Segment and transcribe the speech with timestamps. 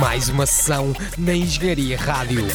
[0.00, 2.46] Mais uma sessão na Engenharia Rádio.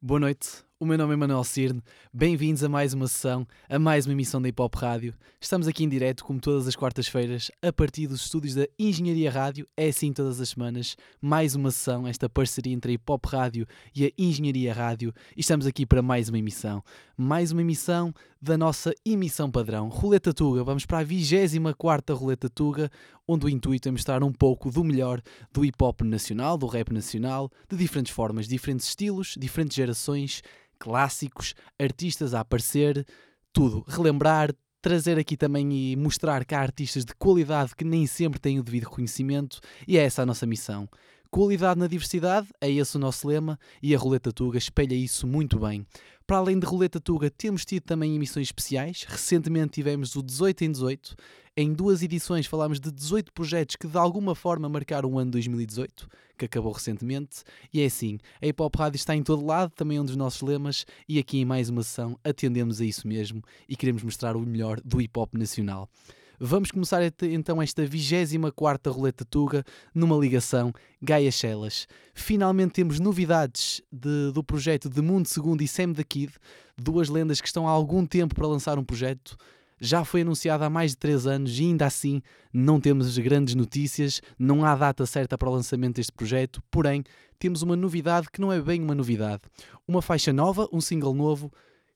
[0.00, 0.48] Boa noite,
[0.78, 1.82] o meu nome é Manuel Cirne.
[2.12, 5.14] Bem-vindos a mais uma sessão, a mais uma emissão da Hip Hop Rádio.
[5.40, 9.66] Estamos aqui em direto, como todas as quartas-feiras, a partir dos estúdios da Engenharia Rádio.
[9.76, 13.66] É assim todas as semanas, mais uma sessão, esta parceria entre a Hip Hop Rádio
[13.96, 15.14] e a Engenharia Rádio.
[15.36, 16.82] E estamos aqui para mais uma emissão.
[17.16, 18.12] Mais uma emissão
[18.42, 20.64] da nossa emissão padrão, Roleta Tuga.
[20.64, 22.90] Vamos para a 24 Roleta Tuga,
[23.26, 25.22] onde o intuito é mostrar um pouco do melhor
[25.52, 30.42] do hip hop nacional, do rap nacional, de diferentes formas, diferentes estilos, diferentes gerações
[30.76, 33.06] clássicos, artistas a aparecer,
[33.52, 33.84] tudo.
[33.86, 34.50] Relembrar,
[34.82, 38.64] trazer aqui também e mostrar que há artistas de qualidade que nem sempre têm o
[38.64, 40.88] devido reconhecimento e é essa a nossa missão.
[41.34, 45.58] Qualidade na diversidade, é esse o nosso lema e a Roleta Tuga espelha isso muito
[45.58, 45.84] bem.
[46.26, 49.04] Para além de Roleta Tuga, temos tido também emissões especiais.
[49.06, 51.16] Recentemente tivemos o 18 em 18.
[51.54, 56.08] Em duas edições falámos de 18 projetos que de alguma forma marcaram o ano 2018,
[56.38, 57.44] que acabou recentemente.
[57.70, 60.16] E é assim, a Hip Hop Rádio está em todo lado, também é um dos
[60.16, 64.34] nossos lemas, e aqui em mais uma sessão atendemos a isso mesmo e queremos mostrar
[64.34, 65.90] o melhor do hip hop nacional.
[66.46, 69.64] Vamos começar então esta 24 Roleta Tuga
[69.94, 71.88] numa ligação Gaia Chelas.
[72.12, 76.34] Finalmente temos novidades de, do projeto de Mundo Segundo e Sam the Kid,
[76.76, 79.38] duas lendas que estão há algum tempo para lançar um projeto.
[79.80, 82.20] Já foi anunciado há mais de 3 anos e ainda assim
[82.52, 87.02] não temos grandes notícias, não há data certa para o lançamento deste projeto, porém
[87.38, 89.40] temos uma novidade que não é bem uma novidade.
[89.88, 91.50] Uma faixa nova, um single novo,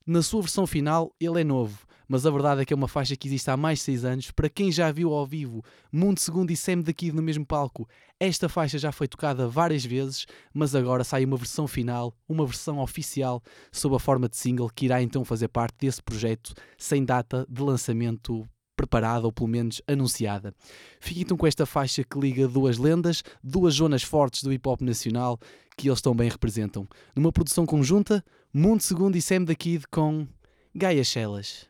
[0.06, 3.14] na sua versão final ele é novo mas a verdade é que é uma faixa
[3.14, 4.30] que existe há mais de 6 anos.
[4.30, 7.86] Para quem já viu ao vivo Mundo Segundo e Sam daqui no mesmo palco,
[8.18, 12.78] esta faixa já foi tocada várias vezes, mas agora sai uma versão final, uma versão
[12.78, 17.46] oficial, sob a forma de single, que irá então fazer parte desse projeto sem data
[17.48, 20.54] de lançamento preparada ou pelo menos anunciada.
[21.00, 24.80] Fiquem então com esta faixa que liga duas lendas, duas zonas fortes do hip hop
[24.80, 25.38] nacional
[25.76, 26.88] que eles tão bem representam.
[27.14, 30.26] Numa produção conjunta, Mundo Segundo e Sam da Kid com
[30.74, 31.68] Gaia Chelas.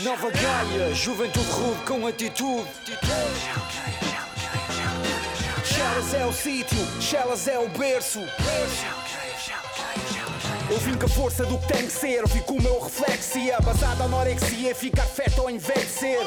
[0.00, 2.68] Nova Gaia, juventude rude com atitude.
[5.76, 8.20] Chelas é o sítio, Chelas é o berço.
[10.70, 12.22] Eu vim com a força do que tem que ser.
[12.22, 16.20] Eu com o meu reflexia, basada na anorexia, ficar feto ou envelhecer.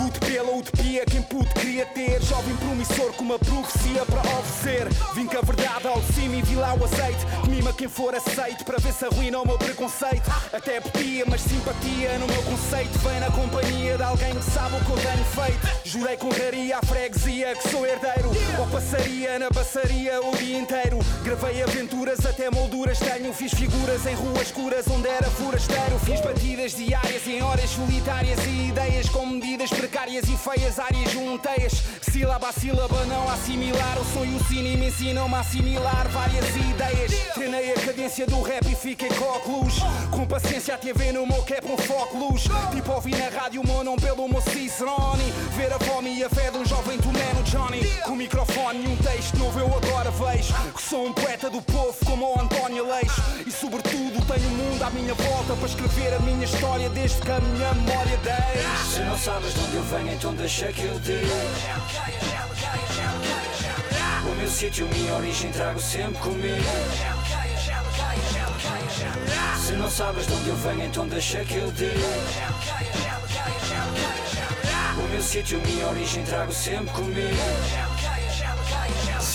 [0.00, 2.22] Luto pela utopia, quem pude queria ter.
[2.22, 4.88] Jovem promissor com uma profecia para oferecer.
[5.14, 7.26] Vim com a verdade ao cima e vi lá o azeite.
[7.48, 10.30] Mima quem for aceito para ver se arruina o meu preconceito.
[10.52, 12.98] Até pedia, mas simpatia no meu conceito.
[12.98, 15.68] Vem na companhia de alguém que sabe o que eu tenho feito.
[15.84, 18.30] Jurei que honraria a freguesia que sou herdeiro.
[18.58, 20.98] Ou passaria na passaria o dia inteiro.
[21.24, 23.32] Gravei aventuras até molduras tenho.
[23.34, 25.98] Fiz figuras em ruas escuras onde era forasteiro.
[26.04, 31.10] Fiz batidas diárias em horas solitárias e ideias com medidas para precárias e feias, áreas
[31.10, 31.82] junteias.
[32.02, 33.98] Sílaba a sílaba não assimilar.
[33.98, 37.12] O sonho, o cine me ensinam-me a assimilar várias ideias.
[37.34, 39.78] Treinei a cadência do rap e fiquei com óculos.
[40.10, 42.44] Com paciência, a TV no meu cap, um foco luz.
[42.72, 45.32] Tipo, ouvir na rádio o meu nome pelo meu Cicerone.
[45.56, 47.80] Ver a fome e a fé de um jovem tomé no Johnny.
[48.04, 50.54] Com microfone e um texto novo, eu agora vejo.
[50.74, 53.22] Que sou um poeta do povo como o António Leixo.
[53.46, 57.30] E sobretudo, tenho o mundo à minha volta para escrever a minha história desde que
[57.30, 58.94] a minha memória deixe.
[58.94, 61.34] Se não sabes de onde eu venho, então deixa que eu diga.
[64.24, 66.64] O meu sítio, minha origem, trago sempre comigo.
[69.64, 72.08] Se não sabes de onde eu venho, então deixa que eu diga.
[74.98, 77.87] O meu sítio, minha origem, trago sempre comigo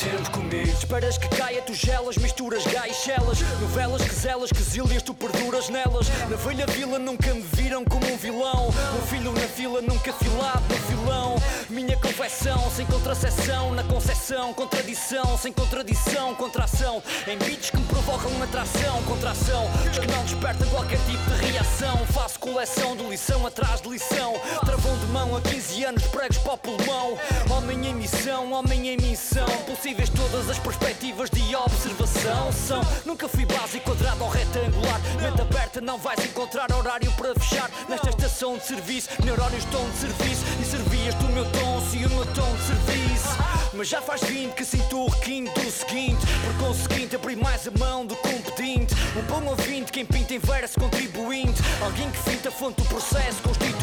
[0.04, 0.68] sempre comigo.
[0.68, 3.40] Esperas que caia, tu gelas, misturas gaixelas.
[3.62, 6.08] Novelas que zelas, que zilhas, tu perduras nelas.
[6.30, 8.68] Na velha vila nunca me viram como um vilão.
[8.68, 11.36] Um filho na fila, nunca filado no filão.
[11.70, 13.74] Minha confecção, sem contraceção.
[13.74, 17.02] Na concessão, contradição, sem contradição, contração.
[17.26, 19.66] Em beats que me provocam atração, contração.
[19.90, 21.98] Os que não despertam qualquer tipo de reação.
[22.08, 24.34] Faço coleção de lição atrás de lição.
[24.66, 27.18] Travão de mão a 15 anos, pregos para o pulmão.
[27.50, 29.48] Homem em missão, homem em missão.
[29.66, 35.00] Possível possíveis todas as perspectivas de observação são Nunca fui básico, quadrado ou retangular.
[35.22, 37.70] Mente aberta, não vais encontrar horário para fechar.
[37.88, 40.44] Nesta estação de serviço, neurónios tom de serviço.
[40.62, 43.28] E servias do meu tom, se o meu tom de serviço.
[43.74, 46.26] Mas já faz 20 que sinto o requinte do seguinte.
[46.44, 50.40] Por conseguinte abri mais a mão do que pedinte Um bom ouvinte, quem pinta em
[50.40, 51.62] verso contribuinte.
[51.82, 53.83] Alguém que finta a fonte do processo constituinte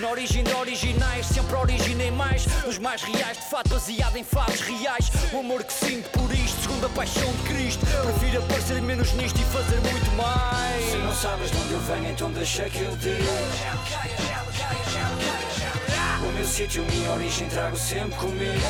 [0.00, 2.46] Na origem de originais, sempre originei mais.
[2.64, 5.10] Nos mais reais, de fato baseado em fatos reais.
[5.32, 7.86] O amor que sinto por isto, segundo a paixão de Cristo.
[7.86, 10.90] Prefiro aparecer menos nisto e fazer muito mais.
[10.90, 13.24] Se não sabes de onde eu venho, então deixa que eu diga.
[16.22, 18.66] O meu sítio, minha origem trago sempre comigo.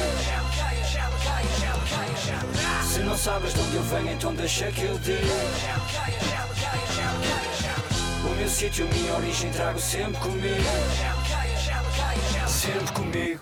[2.93, 6.35] Se não sabes de onde eu venho, então deixa que eu diga
[8.37, 10.65] Meu sítio, minha origem trago sempre comigo.
[12.49, 13.41] Sempre comigo.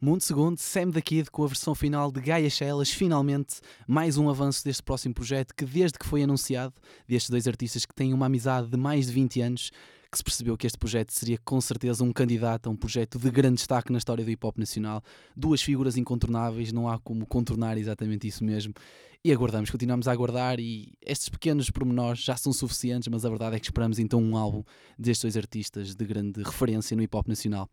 [0.00, 4.30] Mundo Segundo, Sam da Kid com a versão final de Gaia Shellas, finalmente mais um
[4.30, 6.72] avanço deste próximo projeto que desde que foi anunciado,
[7.06, 9.70] destes dois artistas que têm uma amizade de mais de 20 anos,
[10.10, 13.30] que se percebeu que este projeto seria com certeza um candidato a um projeto de
[13.30, 15.02] grande destaque na história do hip hop nacional.
[15.36, 18.74] Duas figuras incontornáveis, não há como contornar exatamente isso mesmo.
[19.22, 23.56] E aguardamos, continuamos a aguardar e estes pequenos pormenores já são suficientes, mas a verdade
[23.56, 24.64] é que esperamos então um álbum
[24.98, 27.68] destes dois artistas de grande referência no hip hop nacional.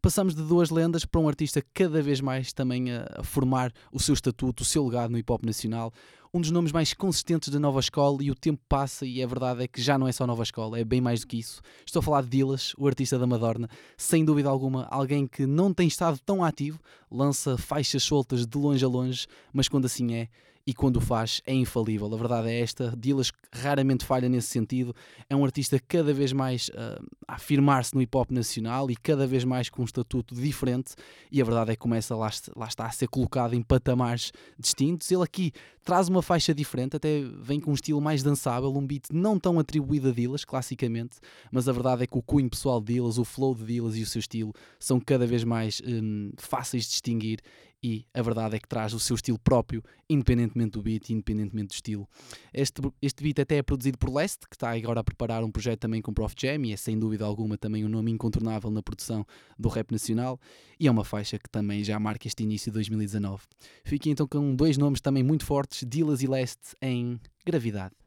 [0.00, 4.14] Passamos de duas lendas para um artista cada vez mais também a, formar o seu
[4.14, 5.92] estatuto, o seu legado no hip hop nacional.
[6.32, 9.64] Um dos nomes mais consistentes da nova escola e o tempo passa e a verdade
[9.64, 11.60] é que já não é só nova escola, é bem mais do que isso.
[11.84, 15.72] Estou a falar de Dilas, o artista da Madorna, sem dúvida alguma, alguém que não
[15.72, 16.78] tem estado tão ativo,
[17.10, 20.28] lança faixas soltas de longe a longe, mas quando assim é,
[20.68, 22.12] e quando faz é infalível.
[22.12, 22.94] A verdade é esta.
[22.94, 24.94] Dillas raramente falha nesse sentido.
[25.26, 29.26] É um artista cada vez mais uh, a afirmar-se no hip hop nacional e cada
[29.26, 30.92] vez mais com um estatuto diferente.
[31.32, 35.10] E a verdade é que começa lá, lá está a ser colocado em patamares distintos.
[35.10, 35.52] Ele aqui
[35.88, 39.58] traz uma faixa diferente, até vem com um estilo mais dançável, um beat não tão
[39.58, 41.16] atribuído a Dillas, classicamente,
[41.50, 44.02] mas a verdade é que o cunho pessoal de Dillas, o flow de Dillas e
[44.02, 47.40] o seu estilo são cada vez mais um, fáceis de distinguir
[47.82, 51.74] e a verdade é que traz o seu estilo próprio, independentemente do beat, independentemente do
[51.74, 52.08] estilo.
[52.52, 55.80] Este, este beat até é produzido por Leste, que está agora a preparar um projeto
[55.80, 59.26] também com Prof Jam e é sem dúvida alguma também um nome incontornável na produção
[59.58, 60.40] do rap nacional
[60.78, 63.42] e é uma faixa que também já marca este início de 2019.
[63.84, 67.97] Fiquem então com dois nomes também muito fortes, Dillas e Leste em Gravidade.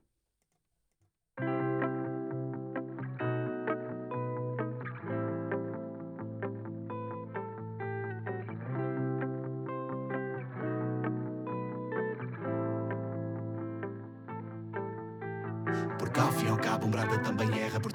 [16.12, 17.48] Porque ao fim e ao cabo, um brada também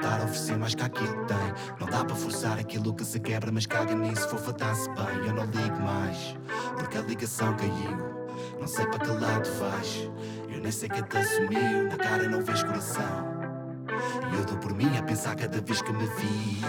[0.07, 1.77] estar a oferecer mais que aquilo tem.
[1.79, 5.27] Não dá para forçar aquilo que se quebra, mas caga nisso, fofa tá-se bem.
[5.27, 6.35] Eu não ligo mais,
[6.79, 8.17] porque a ligação caiu.
[8.59, 10.11] Não sei para que lado vais,
[10.49, 11.91] eu nem sei que te assumiu.
[11.91, 13.37] Na cara não vês coração.
[14.33, 16.63] E eu dou por mim a pensar cada vez que me vi.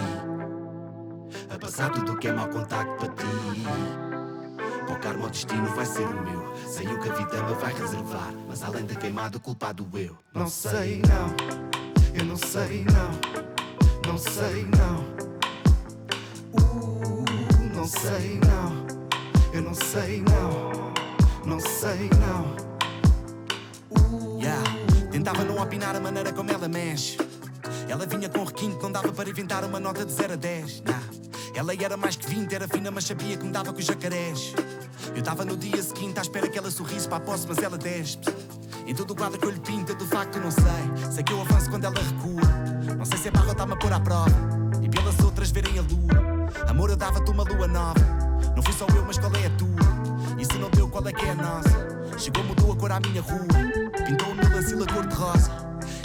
[1.49, 4.26] A passar tudo o que é mau contacto para ti.
[4.87, 6.55] Para o karma destino vai ser o meu.
[6.65, 8.33] Sei o que a vida me vai reservar.
[8.47, 10.17] Mas além da queimada, o culpado eu.
[10.33, 12.15] Não sei, não.
[12.17, 14.09] Eu não sei, não.
[14.09, 15.03] Não sei, não.
[16.53, 18.87] Uh, não sei, não.
[19.53, 20.93] Eu não sei, não.
[21.45, 22.55] Não sei, não.
[23.91, 24.39] Uh.
[24.39, 24.63] Yeah.
[25.11, 27.17] Tentava não opinar a maneira como ela mexe.
[27.89, 30.81] Ela vinha com requinte, não dava para inventar uma nota de 0 a 10.
[30.83, 31.16] Nah.
[31.57, 34.53] Ela era mais que 20, era fina, mas sabia que me dava com os jacarés.
[35.15, 37.79] Eu estava no dia seguinte à espera que ela sorrisse para a posse, mas ela
[37.79, 38.27] despe.
[38.85, 41.11] Em todo o quadro que eu lhe pinto, eu de facto não sei.
[41.11, 42.95] Sei que eu avanço quando ela recua.
[42.95, 44.29] Não sei se é barra ou está-me a pôr à prova.
[44.83, 46.69] E pelas outras verem a lua.
[46.69, 48.05] Amor, eu dava-te uma lua nova.
[48.55, 50.37] Não fui só eu, mas qual é a tua?
[50.37, 52.19] E se não deu, qual é que é a nossa?
[52.19, 53.47] Chegou, mudou a cor à minha rua.
[54.05, 55.51] Pintou o meu lacilo a cor de rosa.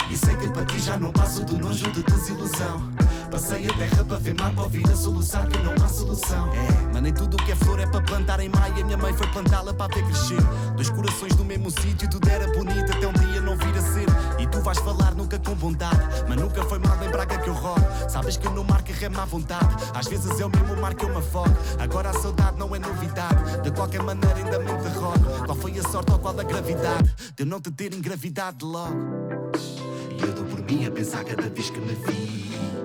[0.09, 2.91] E sei que para ti já não passo do nojo de desilusão.
[3.33, 6.53] Passei a terra para ver mar, para ouvir a soluçar que não há solução.
[6.53, 8.79] É, mas nem tudo o que é flor é para plantar em maio.
[8.79, 10.37] A minha mãe foi plantá-la para ver crescer.
[10.75, 14.05] Dois corações no mesmo sítio, tudo era bonito até um dia não vir a ser.
[14.39, 15.97] E tu vais falar nunca com bondade,
[16.29, 17.81] mas nunca foi mal em Braga que eu rogo.
[18.07, 19.83] Sabes que eu não marco remo à vontade.
[19.95, 21.57] Às vezes é o mesmo mar que eu me afogo.
[21.79, 23.63] Agora a saudade não é novidade.
[23.63, 25.43] De qualquer maneira, ainda me derrogo.
[25.43, 28.93] Qual foi a sorte ou qual a gravidade de eu não te ter engravidado logo?
[30.19, 32.82] E eu dou por mim a pensar cada vez que me vi.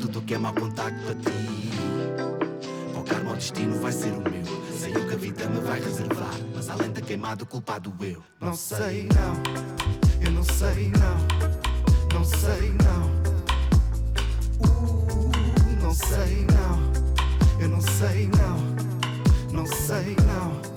[0.00, 1.70] Tudo o que é mau contacto para ti.
[2.92, 4.42] Para o karma, o destino vai ser o meu.
[4.76, 6.34] Sei o que a vida me vai reservar.
[6.54, 8.22] Mas além da queimada, culpado eu.
[8.40, 10.24] Não sei, não.
[10.24, 12.18] Eu não sei, não.
[12.18, 13.12] Não sei, não.
[14.66, 15.30] Uh,
[15.82, 17.60] não sei, não.
[17.60, 19.52] Eu não sei, não.
[19.52, 20.71] Não sei, não.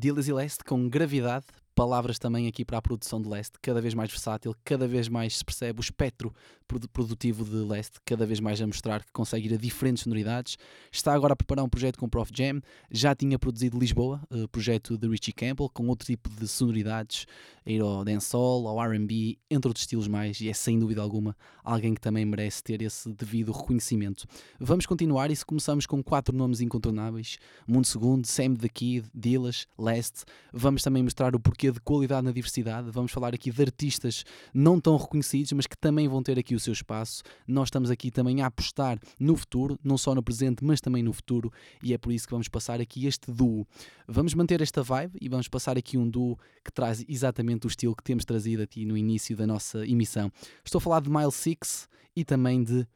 [0.00, 1.44] Dillas e Leste com gravidade,
[1.80, 5.38] palavras também aqui para a produção de Leste, cada vez mais versátil, cada vez mais
[5.38, 6.30] se percebe o espectro
[6.68, 10.58] produ- produtivo de Leste, cada vez mais a mostrar que consegue ir a diferentes sonoridades.
[10.92, 12.60] Está agora a preparar um projeto com o Prof Jam,
[12.90, 17.24] já tinha produzido Lisboa, eh, projeto de Richie Campbell, com outro tipo de sonoridades,
[17.64, 21.34] a ir ao dancehall, ao R&B, entre outros estilos mais, e é sem dúvida alguma
[21.64, 24.26] alguém que também merece ter esse devido reconhecimento.
[24.58, 29.66] Vamos continuar e se começamos com quatro nomes incontornáveis, Mundo Segundo, Sam the Kid, Dillas,
[29.78, 34.24] Leste, vamos também mostrar o porquê de qualidade na diversidade, vamos falar aqui de artistas
[34.52, 37.22] não tão reconhecidos, mas que também vão ter aqui o seu espaço.
[37.46, 41.12] Nós estamos aqui também a apostar no futuro, não só no presente, mas também no
[41.12, 43.66] futuro, e é por isso que vamos passar aqui este duo.
[44.06, 47.94] Vamos manter esta vibe e vamos passar aqui um duo que traz exatamente o estilo
[47.94, 50.30] que temos trazido aqui no início da nossa emissão.
[50.64, 52.86] Estou a falar de Miles Six e também de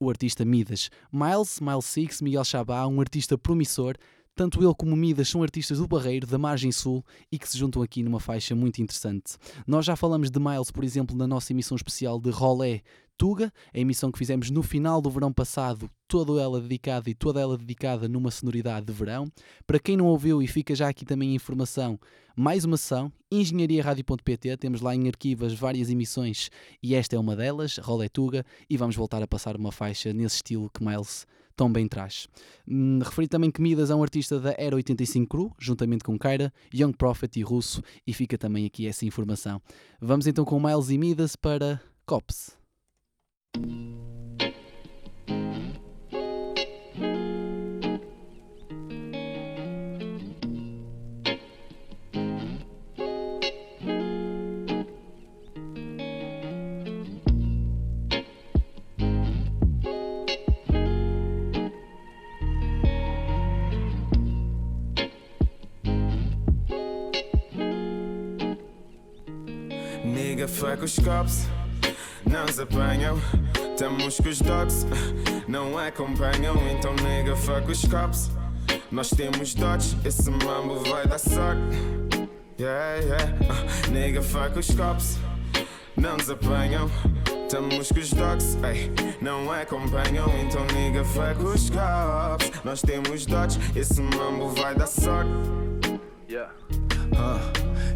[0.00, 0.90] o artista Midas.
[1.12, 3.96] Miles, Miles Six, Miguel Chabá, um artista promissor.
[4.38, 7.82] Tanto ele como Midas são artistas do Barreiro, da Margem Sul, e que se juntam
[7.82, 9.36] aqui numa faixa muito interessante.
[9.66, 12.82] Nós já falamos de Miles, por exemplo, na nossa emissão especial de Rolé
[13.16, 17.40] Tuga, a emissão que fizemos no final do verão passado, toda ela dedicada e toda
[17.40, 19.26] ela dedicada numa sonoridade de verão.
[19.66, 21.98] Para quem não ouviu, e fica já aqui também a informação,
[22.36, 26.48] mais uma sessão, engenhariaradio.pt, temos lá em arquivas várias emissões
[26.80, 30.36] e esta é uma delas, Rolé Tuga, e vamos voltar a passar uma faixa nesse
[30.36, 31.26] estilo que Miles
[31.58, 32.28] tão bem traz.
[32.66, 36.52] Hum, referi também que Midas é um artista da Era 85 Cru, juntamente com Kaira,
[36.72, 39.60] Young Prophet e Russo, e fica também aqui essa informação.
[40.00, 42.56] Vamos então com Miles e Midas para Cops.
[70.48, 71.46] Nigga, fuck os cops,
[72.26, 73.20] não se apanham.
[73.70, 74.86] Estamos com os dogs,
[75.46, 76.56] não acompanham.
[76.70, 78.30] Então, nigga, fuck os cops.
[78.90, 81.60] Nós temos dots, esse mambo vai dar sorte.
[82.58, 83.24] Yeah, yeah.
[83.42, 85.18] Uh, nigga, fuck os cops,
[85.96, 86.90] não nos apanham.
[87.44, 88.90] Estamos com os dogs, ei,
[89.20, 90.28] não acompanham.
[90.40, 92.64] Então, nigga, fuck os cops.
[92.64, 95.30] Nós temos dots, esse mambo vai dar sorte.
[96.34, 96.87] Ah,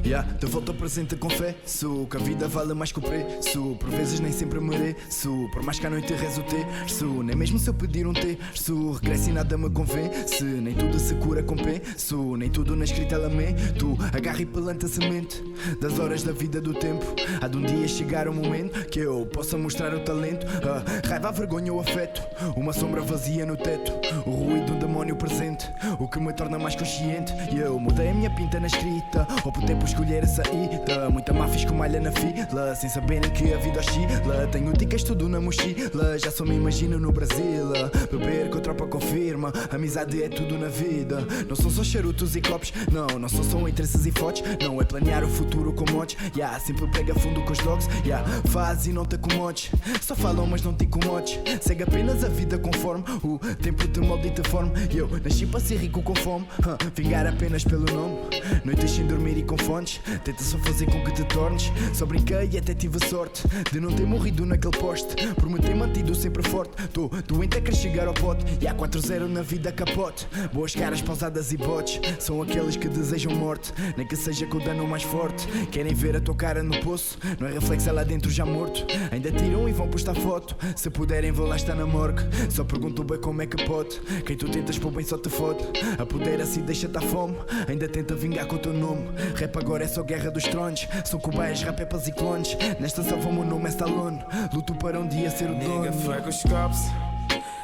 [0.04, 3.76] yeah, de volta presente confesso que a vida vale mais que o preço.
[3.78, 7.22] Por vezes nem sempre mereço, por mais que à noite rezo terço.
[7.22, 10.42] Nem mesmo se eu pedir um terço, regresso e nada me convence.
[10.42, 13.96] Nem tudo se cura com penso, nem tudo na escrita lamento.
[14.12, 15.42] Agarra e planta semente
[15.80, 17.04] das horas da vida do tempo.
[17.40, 20.46] Há de um dia chegar o momento que eu possa mostrar o talento.
[20.66, 22.22] A raiva, a vergonha, o afeto,
[22.56, 23.92] uma sombra vazia no teto.
[24.26, 25.68] O ruído, um demónio presente,
[25.98, 27.32] o que me torna mais consciente.
[27.52, 31.10] E eu mudei a minha pinta na escrita, optei por escolher a saída.
[31.10, 34.46] Muita má fiz com malha na fila, sem saberem que a vida oscila.
[34.50, 37.72] Tenho dicas tudo na mochila, já só me imagino no Brasil.
[38.10, 41.26] Beber com a tropa confirma, amizade é tudo na vida.
[41.48, 44.42] Não são só charutos e copos, não, não são só interesses e fotos.
[44.62, 47.88] Não é planear o futuro com motes, yeah, sempre pega fundo com os dogs.
[48.04, 49.70] Yeah, faz e não te acomodes,
[50.00, 51.38] só falam mas não te incomodes.
[51.60, 54.72] Segue apenas a vida conforme o tempo te molda e te forma.
[54.94, 58.18] Eu nasci para ser rico com fome, huh, vingar apenas pelo nome.
[58.64, 59.81] Noites sem dormir e com fone,
[60.24, 61.72] Tenta só fazer com que te tornes.
[61.92, 65.14] Só brinquei e até tive sorte de não ter morrido naquele poste.
[65.34, 66.72] Por me ter mantido sempre forte.
[66.88, 68.44] Tô doente a querer chegar ao pote.
[68.60, 70.26] E há 4-0 na vida capote.
[70.52, 72.00] Boas caras pausadas e botes.
[72.18, 73.72] São aqueles que desejam morte.
[73.96, 75.46] Nem que seja com o dano mais forte.
[75.70, 77.18] Querem ver a tua cara no poço.
[77.38, 78.86] Não é reflexo é lá dentro já morto.
[79.10, 80.56] Ainda tiram e vão postar foto.
[80.76, 82.22] Se puderem, vou lá estar na morgue.
[82.50, 84.00] Só pergunto bem como é que pode.
[84.24, 85.64] Quem tu tentas pôr bem só te fode.
[85.98, 87.36] Apodera-se e deixa-te à fome.
[87.68, 89.08] Ainda tenta vingar com o teu nome.
[89.34, 90.88] Rap agora é só guerra dos tronos.
[91.04, 92.56] São cobaias, rapepas e clones.
[92.78, 94.24] Nesta salva o meu nome é Stallone.
[94.52, 95.82] Luto para um dia ser o dono.
[95.82, 96.80] Nigga, fuck os cops,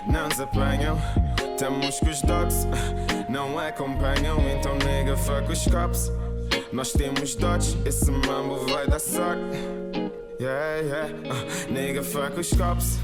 [0.06, 0.98] não nos apanham.
[1.50, 2.66] Estamos com os dogs,
[3.28, 4.38] não acompanham.
[4.48, 6.10] Então, nigga, fuck os cops.
[6.72, 9.42] Nós temos dots, esse mambo vai dar sorte.
[10.40, 12.98] Yeah, yeah, uh, nigga, fuck os cops,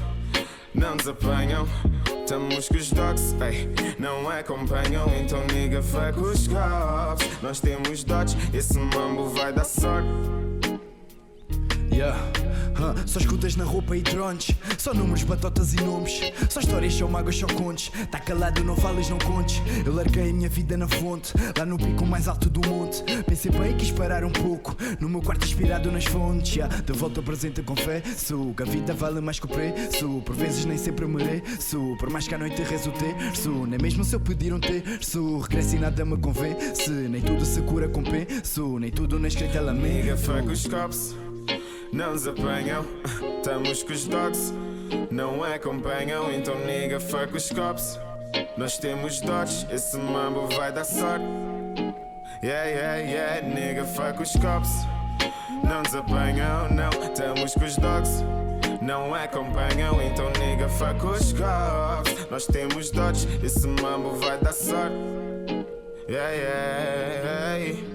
[0.73, 1.67] não nos apanham.
[2.25, 5.05] Estamos com os dogs, ei, não acompanham.
[5.15, 7.29] Então, nigga, fuck os cops.
[7.43, 10.09] Nós temos dots, esse mambo vai dar sorte.
[11.91, 12.17] Yeah.
[13.05, 16.19] Só escutas na roupa e drones Só números, batotas e nomes.
[16.49, 19.61] Só histórias, só mágoas, só contes Tá calado, não falas, não contes.
[19.85, 23.03] Eu larguei a minha vida na fonte Lá no pico mais alto do monte.
[23.23, 26.55] Pensei bem quis parar um pouco No meu quarto inspirado nas fontes.
[26.55, 26.81] Yeah.
[26.81, 28.01] De volta ao presente com fé.
[28.17, 32.09] Sou que a vida vale mais que o preço Por vezes nem sempre mereço Por
[32.09, 35.79] mais que a noite rezo terço Nem mesmo se eu pedir um terço Regresso e
[35.79, 40.15] nada me convence Nem tudo se cura com penso Nem tudo na escrita ela Nigga,
[40.17, 41.15] fuck os cops,
[41.95, 42.85] não nos apanham.
[43.37, 44.53] Estamos com os dogs,
[45.09, 46.31] não acompanham.
[46.31, 47.99] Então, nigga, fuck os cops.
[48.57, 51.25] Nós temos dots, esse mambo vai dar sorte.
[52.43, 54.69] Yeah, yeah, yeah, nigga, fuck os cops.
[55.63, 56.89] Não nos apanham, não.
[57.01, 58.23] Estamos com os dogs,
[58.81, 60.01] não acompanham.
[60.01, 62.27] Então, nigga, fuck os cops.
[62.29, 64.95] Nós temos dots, esse mambo vai dar sorte.
[66.07, 67.94] Yeah, yeah, yeah.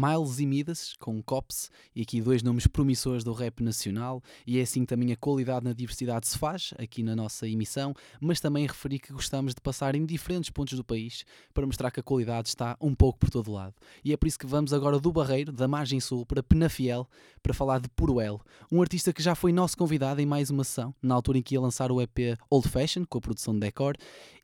[0.00, 4.62] Miles e Midas, com Cops, e aqui dois nomes promissores do rap nacional, e é
[4.62, 8.98] assim também a qualidade na diversidade se faz, aqui na nossa emissão, mas também referi
[8.98, 12.78] que gostamos de passar em diferentes pontos do país para mostrar que a qualidade está
[12.80, 13.74] um pouco por todo lado.
[14.02, 17.06] E é por isso que vamos agora do Barreiro, da Margem Sul, para Penafiel,
[17.42, 18.40] para falar de Puruel,
[18.72, 21.54] um artista que já foi nosso convidado em mais uma sessão, na altura em que
[21.54, 23.96] ia lançar o EP Old Fashion, com a produção de Decor,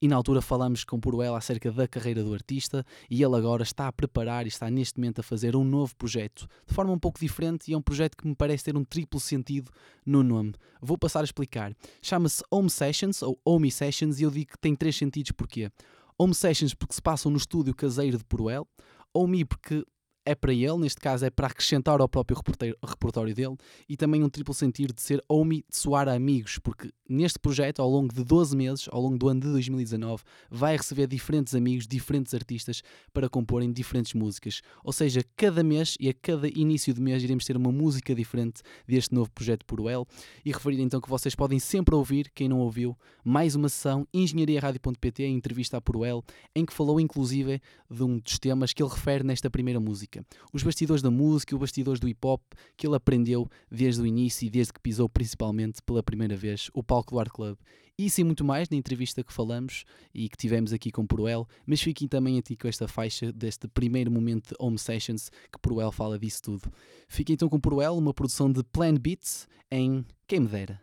[0.03, 3.89] e na altura falamos com Puruel acerca da carreira do artista, e ele agora está
[3.89, 7.21] a preparar e está neste momento a fazer um novo projeto, de forma um pouco
[7.21, 9.71] diferente, e é um projeto que me parece ter um triplo sentido
[10.05, 10.55] no nome.
[10.81, 11.77] Vou passar a explicar.
[12.03, 15.71] Chama-se Home Sessions, ou Home Sessions, e eu digo que tem três sentidos porquê.
[16.19, 18.67] Home Sessions porque se passam no estúdio caseiro de Puruel,
[19.15, 19.85] Home porque
[20.27, 22.37] é para ele, neste caso é para acrescentar ao próprio
[22.85, 23.57] repertório dele,
[23.89, 27.81] e também um triplo sentido de ser homie, de soar a amigos, porque neste projeto,
[27.81, 31.87] ao longo de 12 meses, ao longo do ano de 2019, vai receber diferentes amigos,
[31.87, 34.61] diferentes artistas para comporem diferentes músicas.
[34.83, 38.63] Ou seja, cada mês e a cada início de mês iremos ter uma música diferente
[38.87, 40.07] deste novo projeto por El.
[40.45, 45.27] E referir então que vocês podem sempre ouvir, quem não ouviu, mais uma sessão engenhariaradio.pt,
[45.27, 47.61] entrevista a Puruel, em que falou inclusive
[47.91, 50.16] de um dos temas que ele refere nesta primeira música.
[50.53, 52.43] Os bastidores da música, os bastidores do hip hop
[52.77, 56.83] que ele aprendeu desde o início e desde que pisou principalmente pela primeira vez o
[56.83, 57.57] palco do Art Club.
[57.99, 61.81] Isso e muito mais na entrevista que falamos e que tivemos aqui com Proel, mas
[61.81, 66.19] fiquem também aqui com esta faixa deste primeiro momento de Home Sessions que Proel fala
[66.19, 66.71] disso tudo.
[67.09, 70.81] Fiquem então com Proel, uma produção de Plan Beats em Quem Me Dera.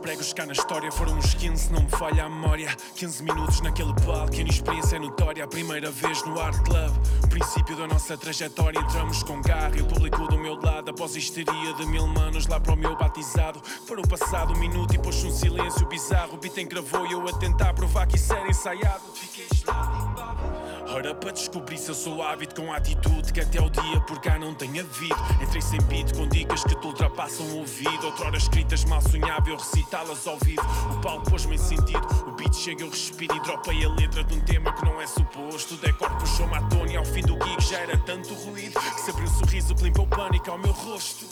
[0.00, 0.90] Pregos cá na história.
[0.90, 2.74] Foram uns 15, não me falha a memória.
[2.96, 5.44] 15 minutos naquele palco, a experiência é notória.
[5.44, 6.92] A primeira vez no Art Club.
[7.28, 8.78] Princípio da nossa trajetória.
[8.78, 10.90] Entramos com garra e o público do meu lado.
[10.90, 13.60] Após histeria de mil manos lá para o meu batizado.
[13.86, 16.34] Para o passado um minuto e pôs um silêncio bizarro.
[16.34, 19.02] O beat engravou e eu a tentar provar que isso era ensaiado.
[19.14, 19.46] Fiquei
[20.92, 24.20] Ora, para descobrir se eu sou ávido com a atitude que até o dia por
[24.20, 25.14] cá não tem havido.
[25.40, 28.06] Entrei sem beat com dicas que te ultrapassam o ouvido.
[28.06, 30.62] Outrora escritas mal sonhava eu recitá-las ao vivo.
[30.92, 34.34] O palco pôs-me em sentido, o beat chega, eu respiro e dropei a letra de
[34.34, 35.74] um tema que não é suposto.
[35.74, 39.00] O decor puxou-me à tona e ao fim do gig já era tanto ruído que
[39.00, 41.24] se abriu um sorriso que limpou o pânico ao meu rosto.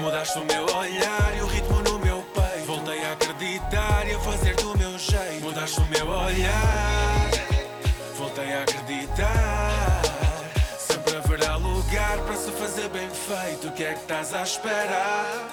[0.00, 2.66] Mudaste o meu olhar e o ritmo no meu peito.
[2.66, 5.44] Voltei a acreditar e a fazer do meu jeito.
[5.44, 7.30] Mudaste o meu olhar,
[8.16, 10.02] voltei a acreditar.
[10.78, 13.68] Sempre haverá lugar para se fazer bem feito.
[13.68, 15.50] O que é que estás à espera?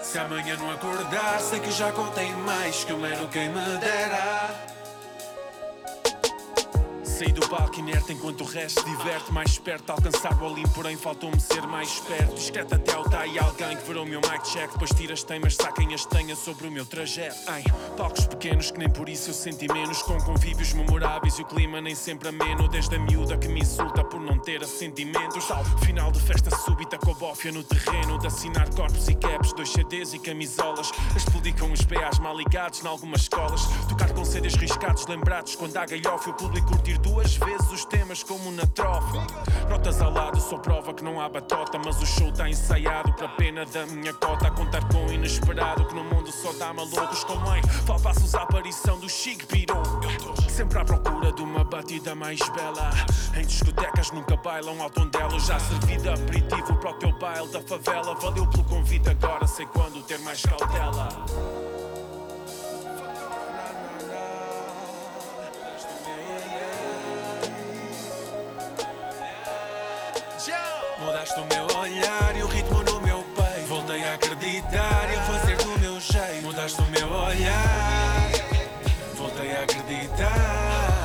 [0.00, 4.50] Se amanhã não acordar, sei que já contei mais que eu mero quem me dera.
[7.14, 9.32] Saí do palco inerte enquanto o resto diverte.
[9.32, 12.34] Mais perto de alcançar o Olimpo, porém faltou-me ser mais esperto.
[12.34, 14.68] Discreto até o tá e alguém que virou o meu mic check.
[14.72, 17.36] Depois tira as teimas, saquem as tenhas sobre o meu trajeto.
[17.52, 20.02] Em palcos pequenos que nem por isso eu senti menos.
[20.02, 22.66] Com convívios memoráveis e o clima nem sempre ameno.
[22.66, 25.48] Desde a miúda que me insulta por não ter assentimentos.
[25.52, 29.52] Ao final de festa súbita com a bófia no terreno De assinar corpos e caps,
[29.52, 30.90] dois CDs e camisolas.
[31.14, 33.62] Explodir com os BAs mal ligados em algumas escolas.
[33.88, 38.22] Tocar com CDs riscados, lembrados quando há galhofa o público curtir duas vezes os temas
[38.22, 39.26] como na trofa.
[39.68, 43.28] Notas ao lado, só prova que não há batota, mas o show está ensaiado para
[43.28, 44.48] pena da minha cota.
[44.48, 48.42] A contar com o inesperado que no mundo só dá malucos como em Falpassos a
[48.42, 49.82] aparição do Chic Pirou.
[50.48, 52.90] Sempre à procura de uma batida mais bela.
[53.36, 55.38] Em discotecas nunca bailam ao tom dela.
[55.38, 58.14] Já servi de aperitivo para o teu baile da favela.
[58.14, 61.63] Valeu pelo convite agora, sei quando ter mais cautela.
[71.24, 73.66] Mudaste o meu olhar e o ritmo no meu peito.
[73.66, 76.42] Voltei a acreditar e a fazer do meu jeito.
[76.42, 78.30] Mudaste o meu olhar,
[79.14, 81.02] voltei a acreditar.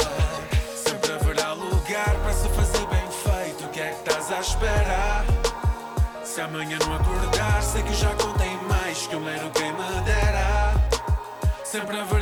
[0.76, 3.64] Sempre haverá lugar para se fazer bem feito.
[3.64, 5.26] O que é que estás à espera?
[6.26, 10.74] Se amanhã não acordar, sei que já contei mais que eu mero quem me dera.
[11.64, 12.19] Sempre haverá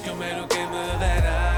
[0.00, 1.53] que eu mero quem me dera.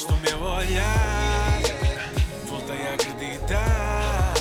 [0.00, 0.10] Jeito.
[0.10, 1.60] Mudaste o meu olhar,
[2.46, 4.34] voltei a acreditar.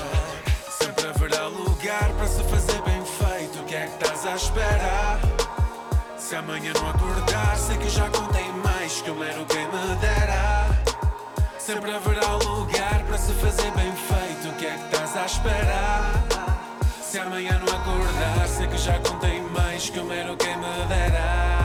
[0.69, 3.59] Sempre haverá lugar para se fazer bem feito.
[3.59, 5.19] O que é que estás à espera?
[6.17, 10.69] Se amanhã não acordar, sei que já contei mais que eu mero quem me dera.
[11.57, 14.49] Sempre haverá lugar para se fazer bem feito.
[14.49, 16.13] O que é que estás à espera?
[17.01, 21.58] Se amanhã não acordar, sei que já contei mais que eu mero quem me dera.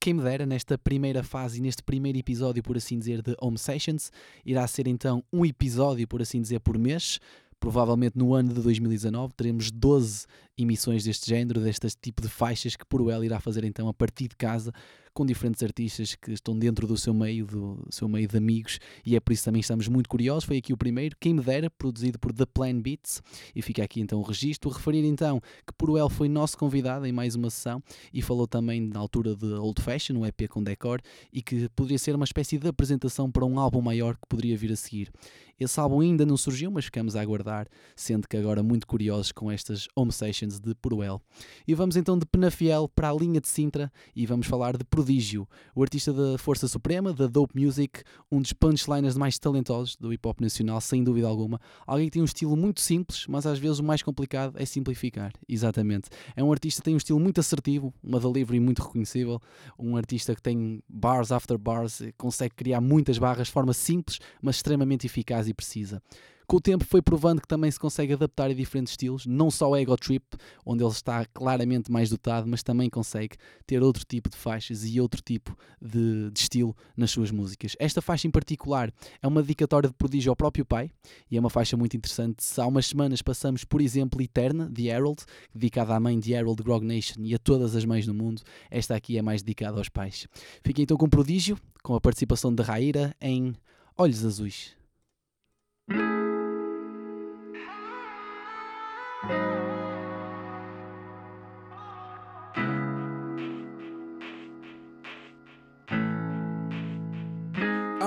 [0.00, 3.58] Quem me dera nesta primeira fase e neste primeiro episódio, por assim dizer, de Home
[3.58, 4.12] Sessions,
[4.44, 7.18] irá ser então um episódio, por assim dizer, por mês.
[7.60, 10.26] Provavelmente no ano de 2019 teremos 12
[10.58, 14.36] emissões deste género, deste tipo de faixas que Puruel irá fazer então a partir de
[14.36, 14.72] casa
[15.18, 19.16] com diferentes artistas que estão dentro do seu meio, do seu meio de amigos, e
[19.16, 20.44] é por isso também estamos muito curiosos.
[20.44, 23.20] Foi aqui o primeiro, quem me dera, produzido por The Plan Beats,
[23.52, 24.70] e fica aqui então o registro.
[24.70, 27.82] Referir então que Puruel foi nosso convidado em mais uma sessão
[28.14, 31.00] e falou também na altura de Old Fashion, um EP com decor,
[31.32, 34.70] e que poderia ser uma espécie de apresentação para um álbum maior que poderia vir
[34.70, 35.10] a seguir.
[35.58, 37.66] Esse álbum ainda não surgiu, mas ficamos a aguardar,
[37.96, 41.20] sendo que agora muito curiosos com estas Home Sessions de Puruel.
[41.66, 45.48] E vamos então de Penafiel para a linha de Sintra e vamos falar de Prodígio,
[45.74, 50.26] o artista da Força Suprema, da Dope Music, um dos punchliners mais talentosos do hip
[50.26, 51.60] hop nacional, sem dúvida alguma.
[51.86, 55.32] Alguém que tem um estilo muito simples, mas às vezes o mais complicado é simplificar.
[55.48, 56.08] Exatamente.
[56.34, 59.40] É um artista que tem um estilo muito assertivo, uma delivery muito reconhecível,
[59.78, 64.56] um artista que tem bars after bars, consegue criar muitas barras de forma simples, mas
[64.56, 66.02] extremamente eficaz e precisa.
[66.48, 69.68] Com o tempo foi provando que também se consegue adaptar a diferentes estilos, não só
[69.68, 70.24] o Ego Trip,
[70.64, 74.98] onde ele está claramente mais dotado, mas também consegue ter outro tipo de faixas e
[74.98, 77.76] outro tipo de, de estilo nas suas músicas.
[77.78, 80.90] Esta faixa em particular é uma dedicatória de prodígio ao próprio pai
[81.30, 82.42] e é uma faixa muito interessante.
[82.58, 85.22] Há umas semanas passamos, por exemplo, Eterna, de Harold,
[85.54, 88.40] dedicada à mãe de Harold Grog Nation e a todas as mães no mundo.
[88.70, 90.26] Esta aqui é mais dedicada aos pais.
[90.64, 93.54] Fiquem então com Prodígio, com a participação de Raíra em
[93.98, 94.78] Olhos Azuis.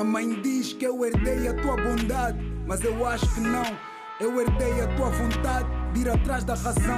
[0.01, 3.77] A mãe diz que eu herdei a tua bondade, mas eu acho que não.
[4.19, 6.97] Eu herdei a tua vontade de ir atrás da razão.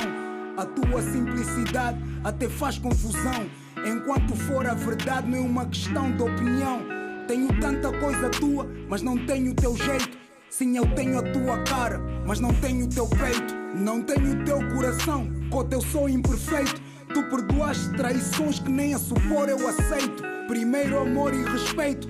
[0.55, 3.45] A tua simplicidade até faz confusão.
[3.85, 6.79] Enquanto for a verdade, não é uma questão de opinião.
[7.27, 10.17] Tenho tanta coisa tua, mas não tenho o teu jeito.
[10.49, 13.53] Sim, eu tenho a tua cara, mas não tenho o teu peito.
[13.75, 16.81] Não tenho o teu coração, com o teu sou imperfeito.
[17.13, 20.23] Tu perdoaste traições que nem a supor eu aceito.
[20.47, 22.07] Primeiro amor e respeito,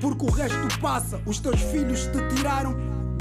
[0.00, 1.20] porque o resto passa.
[1.26, 2.74] Os teus filhos te tiraram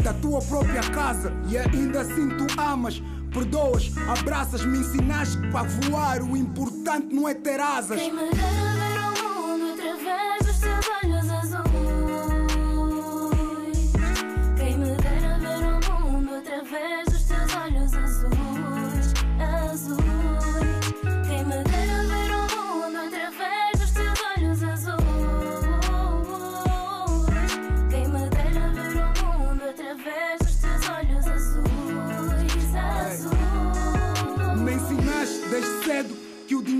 [0.04, 3.02] da tua própria casa e ainda assim tu amas.
[3.32, 8.02] Perdoas, abraças, me ensinaste que para voar o importante não é ter asas.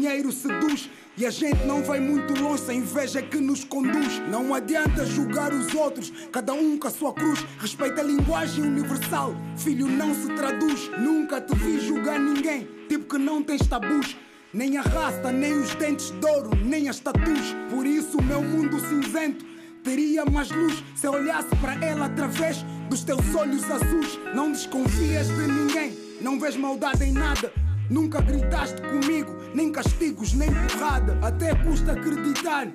[0.10, 0.90] Dinheiro seduz.
[1.16, 4.20] E a gente não vai muito longe, a inveja é que nos conduz.
[4.30, 7.46] Não adianta julgar os outros, cada um com a sua cruz.
[7.60, 10.90] Respeita a linguagem universal, filho não se traduz.
[10.98, 14.16] Nunca te vi julgar ninguém, tipo que não tens tabus.
[14.52, 17.56] Nem a raça, nem os dentes de ouro, nem as tatus.
[17.70, 19.46] Por isso o meu mundo cinzento
[19.84, 24.18] teria mais luz se eu olhasse para ela através dos teus olhos azuis.
[24.34, 27.69] Não desconfias de ninguém, não vês maldade em nada.
[27.90, 31.18] Nunca gritaste comigo, nem castigos, nem porrada.
[31.22, 32.68] Até custa acreditar.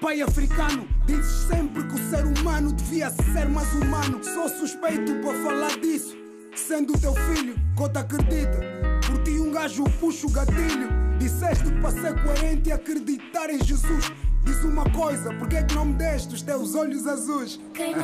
[0.00, 4.22] Pai africano, dizes sempre que o ser humano devia ser mais humano.
[4.24, 6.16] Sou suspeito para falar disso.
[6.54, 8.60] Sendo teu filho, conta acredita.
[9.06, 10.88] Por ti um gajo puxa o gatilho.
[11.18, 14.12] Disseste para ser coerente e acreditar em Jesus.
[14.44, 17.60] Diz uma coisa, porque é que não me deste os teus olhos azuis?
[17.74, 18.02] Quem me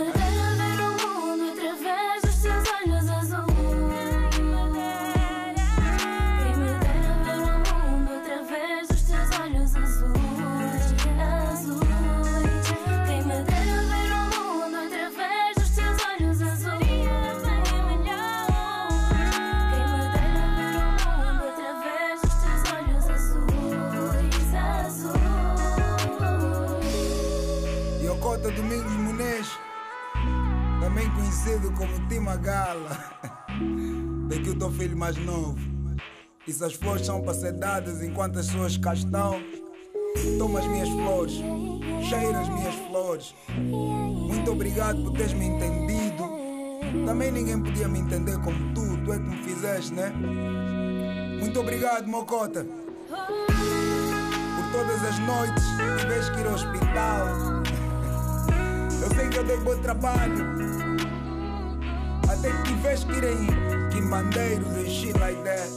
[31.42, 32.96] conhecido como Tima Gala.
[34.28, 35.59] Daqui o teu filho mais novo.
[36.46, 39.40] E se as flores são para ser dadas enquanto as pessoas cá estão,
[40.38, 41.35] toma as minhas flores,
[42.09, 43.35] cheira as minhas flores.
[43.48, 46.31] Muito obrigado por teres me entendido.
[47.07, 50.12] Também ninguém podia me entender como tu, tu é que me fizeste, né?
[51.40, 52.66] Muito obrigado, Mocota.
[53.09, 55.64] Por todas as noites,
[56.00, 57.26] tiveste que ir ao hospital.
[59.02, 60.82] Eu sei que eu dei bom trabalho.
[62.33, 65.68] Até que tiveste que ir em quimbandeiros e shit like that.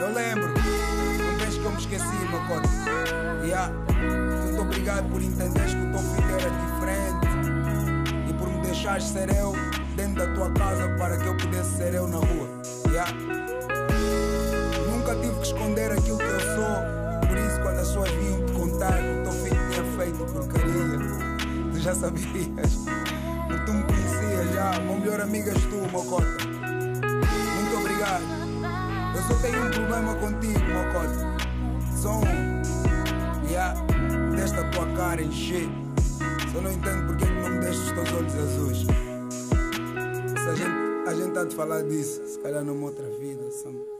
[0.00, 0.54] Eu lembro.
[0.54, 2.68] Não que eu me esqueci, Mocota.
[3.44, 3.72] Yeah.
[4.44, 8.30] Muito obrigado por entenderes que o teu filho era diferente.
[8.30, 9.52] E por me deixares ser eu
[9.96, 12.48] dentro da tua casa para que eu pudesse ser eu na rua.
[12.88, 13.12] Yeah.
[14.88, 17.28] Nunca tive que esconder aquilo que eu sou.
[17.28, 21.72] Por isso, quando as pessoas vinham te contar que o teu filho tinha feito porcaria,
[21.72, 22.86] tu já sabias.
[23.66, 24.78] Tu me conhecias já.
[24.80, 26.26] Meu melhor amigo és tu, Mocota.
[26.46, 28.22] Muito obrigado.
[29.16, 31.36] Eu só tenho um problema contigo, Mocota.
[32.00, 33.46] Só um.
[33.50, 33.74] Yeah.
[34.36, 35.68] Desta tua cara shit.
[36.52, 38.86] Só não entendo porque que não me deixas os teus olhos azuis.
[40.42, 43.50] Se a gente, a gente falar disso, se calhar numa outra vida.
[43.50, 43.95] Some...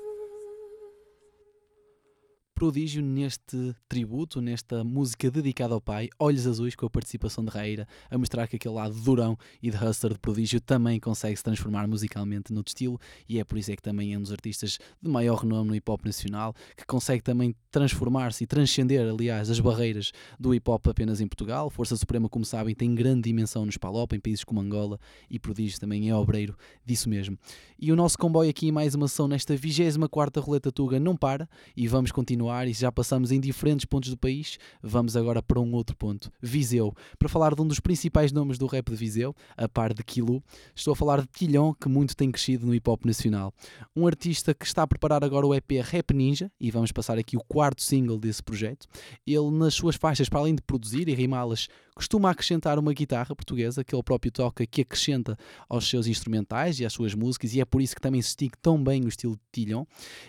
[2.56, 7.86] Prodígio neste tributo, nesta música dedicada ao pai, Olhos Azuis, com a participação de Raíra,
[8.10, 11.86] a mostrar que aquele lado durão e de hustler de Prodígio também consegue se transformar
[11.86, 15.10] musicalmente no estilo e é por isso é que também é um dos artistas de
[15.10, 20.10] maior renome no hip hop nacional, que consegue também transformar-se e transcender, aliás, as barreiras
[20.40, 21.68] do hip hop apenas em Portugal.
[21.68, 25.78] Força Suprema, como sabem, tem grande dimensão nos Palop, em países como Angola, e Prodígio
[25.78, 27.38] também é obreiro disso mesmo.
[27.78, 31.86] E o nosso comboio aqui, mais uma ação nesta 24 Roleta Tuga, não para e
[31.86, 35.96] vamos continuar e já passamos em diferentes pontos do país, vamos agora para um outro
[35.96, 39.92] ponto, Viseu, para falar de um dos principais nomes do rap de Viseu, a par
[39.92, 40.42] de Kilo.
[40.74, 43.52] Estou a falar de Quilhão, que muito tem crescido no hip hop nacional.
[43.94, 47.36] Um artista que está a preparar agora o EP Rap Ninja, e vamos passar aqui
[47.36, 48.86] o quarto single desse projeto.
[49.26, 53.82] Ele, nas suas faixas, para além de produzir e rimá-las, costuma acrescentar uma guitarra portuguesa
[53.82, 57.64] que ele próprio toca, que acrescenta aos seus instrumentais e às suas músicas, e é
[57.64, 59.86] por isso que também se estica tão bem o estilo de Tilhon.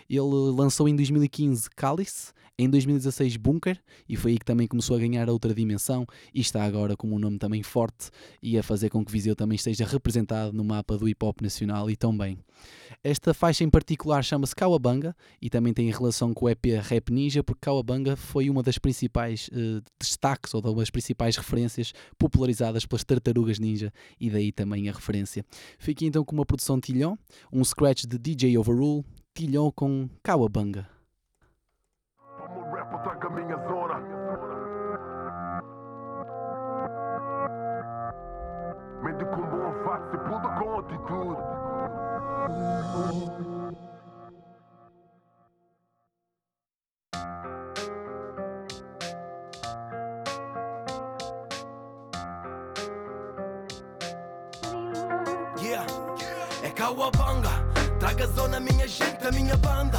[0.08, 0.22] Ele
[0.56, 3.78] lançou em 2015 Cálice, em 2016 Bunker,
[4.08, 7.18] e foi aí que também começou a ganhar outra dimensão e está agora com um
[7.18, 8.10] nome também forte
[8.42, 11.88] e a fazer com que Viseu também esteja representado no mapa do hip hop nacional
[11.88, 12.38] e tão bem.
[13.04, 17.44] Esta faixa em particular chama-se Kawabanga e também tem relação com o EP Rap Ninja,
[17.44, 21.57] porque Kawabanga foi uma das principais uh, destaques ou das principais referências
[22.18, 25.44] popularizadas pelas tartarugas ninja e daí também a referência.
[25.78, 27.16] Fique então com uma produção Tilhon,
[27.52, 30.88] um scratch de DJ Overrule, Tilhon com Kawabanga.
[39.02, 41.38] Mente com boa face, puta com atitude.
[56.98, 57.50] Kawabanga.
[58.00, 59.98] Traga zona, minha gente, a minha banda.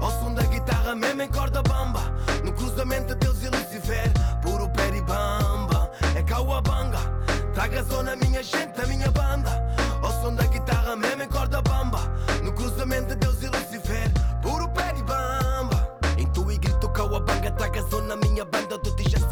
[0.00, 2.00] Ao som da guitarra, mesmo em corda bamba.
[2.44, 4.10] No cruzamento, Deus e Lucifer,
[4.42, 5.88] puro peribamba.
[6.16, 6.98] É Kawabanga.
[7.54, 9.50] Traga zona, minha gente, a minha banda.
[10.02, 12.00] Ao som da guitarra, mesmo em corda bamba.
[12.42, 14.10] No cruzamento, Deus e Lucifer,
[14.42, 15.88] puro peribamba.
[16.18, 16.24] E
[16.58, 17.52] grito Kawabanga.
[17.52, 18.76] Traga zona, minha banda.
[18.76, 19.22] Tu dizes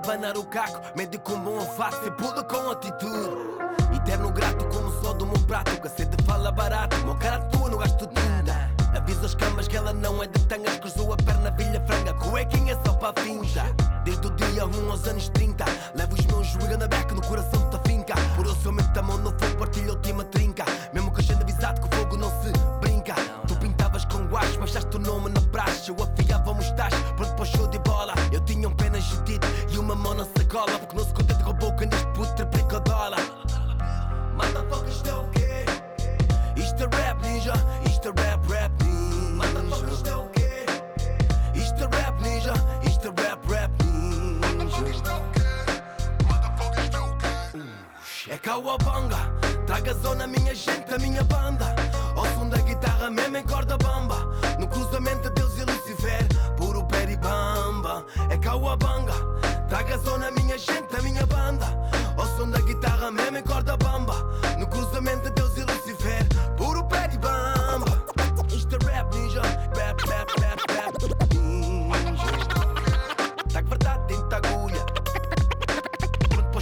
[0.00, 0.80] abanar o caco.
[0.96, 3.30] Médico com bom face, pula com atitude.
[3.94, 5.78] Eterno grato como só do meu prato.
[5.80, 7.40] Cacete fala barato, meu cara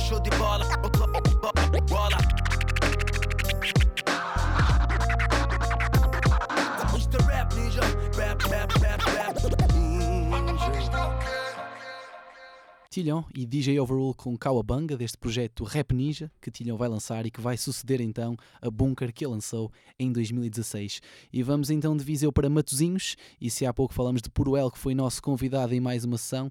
[0.08, 0.64] show de bola.
[1.86, 2.16] Bola.
[7.26, 7.80] Rap Ninja,
[8.16, 9.36] rap, rap, rap, rap.
[12.90, 17.30] Tilhão e DJ Overrule com Kawabanga deste projeto Rap Ninja que Tilhão vai lançar e
[17.30, 21.02] que vai suceder então a Bunker que ele lançou em 2016.
[21.30, 24.78] E vamos então de Viseu para Matozinhos e se há pouco falamos de Puruel que
[24.78, 26.50] foi nosso convidado em mais uma sessão,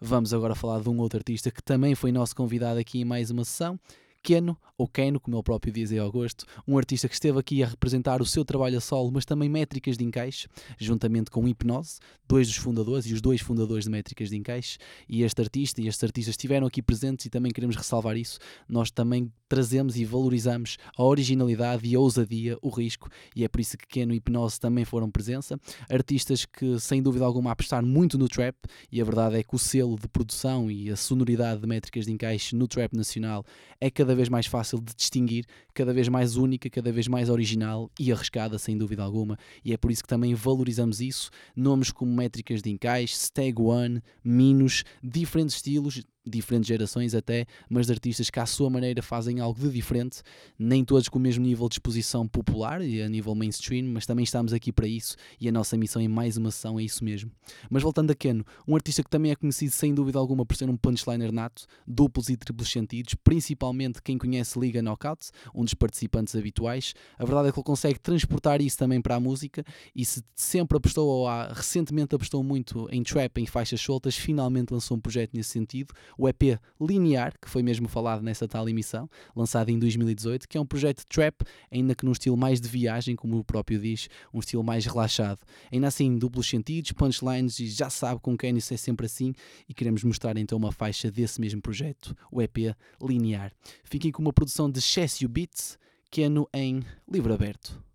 [0.00, 3.30] vamos agora falar de um outro artista que também foi nosso convidado aqui em mais
[3.30, 3.78] uma sessão.
[4.26, 7.66] Keno, ou Keno, como ele próprio diz em agosto, um artista que esteve aqui a
[7.68, 10.48] representar o seu trabalho a solo, mas também métricas de encaixe,
[10.80, 15.22] juntamente com Hipnose, dois dos fundadores e os dois fundadores de métricas de encaixe, e
[15.22, 18.40] este artista e estes artistas estiveram aqui presentes e também queremos ressalvar isso.
[18.68, 23.60] Nós também trazemos e valorizamos a originalidade e a ousadia, o risco, e é por
[23.60, 25.56] isso que Keno e Hipnose também foram presença.
[25.88, 28.56] Artistas que, sem dúvida alguma, apostaram muito no trap,
[28.90, 32.12] e a verdade é que o selo de produção e a sonoridade de métricas de
[32.12, 33.44] encaixe no trap nacional
[33.80, 35.44] é cada vez mais fácil de distinguir,
[35.74, 39.76] cada vez mais única, cada vez mais original e arriscada, sem dúvida alguma, e é
[39.76, 41.30] por isso que também valorizamos isso.
[41.54, 47.92] Nomes como métricas de encaixe, Stag One, Minos, diferentes estilos, diferentes gerações até, mas de
[47.92, 50.22] artistas que à sua maneira fazem algo de diferente,
[50.58, 54.24] nem todos com o mesmo nível de exposição popular e a nível mainstream, mas também
[54.24, 57.30] estamos aqui para isso e a nossa missão em mais uma sessão é isso mesmo.
[57.70, 60.68] Mas voltando a Keno, um artista que também é conhecido sem dúvida alguma por ser
[60.68, 66.34] um punchliner nato, duplos e triplos sentidos, principalmente quem conhece Liga Knockout, um dos participantes
[66.34, 66.94] habituais.
[67.18, 69.64] A verdade é que ele consegue transportar isso também para a música
[69.94, 74.72] e se sempre apostou ou há, recentemente apostou muito em trap, em faixas soltas, finalmente
[74.72, 79.08] lançou um projeto nesse sentido o EP Linear, que foi mesmo falado nessa tal emissão,
[79.34, 83.16] lançado em 2018, que é um projeto trap, ainda que num estilo mais de viagem,
[83.16, 85.40] como o próprio diz, um estilo mais relaxado.
[85.72, 89.34] Ainda assim, duplos sentidos, punchlines, e já sabe com quem isso é sempre assim,
[89.68, 93.52] e queremos mostrar então uma faixa desse mesmo projeto, o EP Linear.
[93.84, 95.78] Fiquem com uma produção de Chessio Beats,
[96.10, 97.85] que é no em livro aberto.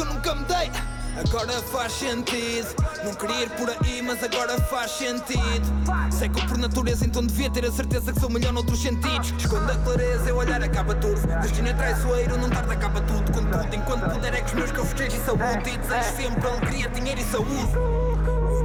[0.00, 0.70] Que eu nunca me dei.
[1.16, 2.68] Agora faz sentido
[3.04, 5.66] Não queria ir por aí, mas agora faz sentido.
[6.10, 9.34] Sei que eu por natureza então devia ter a certeza que sou melhor noutros sentidos.
[9.38, 11.20] Esconda a clareza, eu olhar acaba tudo.
[11.42, 13.32] Destino é traiçoeiro, não tarda acaba tudo.
[13.32, 15.70] Contudo, enquanto puder é que os meus que eu festejo e saúde.
[15.70, 17.72] E desejo sempre alegria, dinheiro e saúde.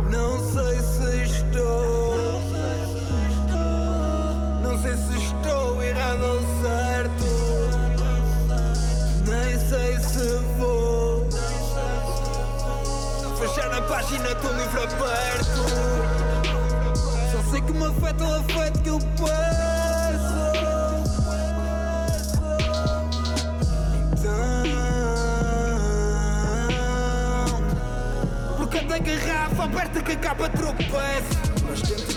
[0.09, 2.41] Não sei se estou
[4.61, 6.54] Não sei se estou errado ou
[13.55, 15.63] Fechar a página do livro aberto
[17.31, 18.99] Só sei que me afeta o afeto que eu
[24.11, 24.35] Então
[28.57, 31.54] Por cada garrafa aberta que acaba tropeço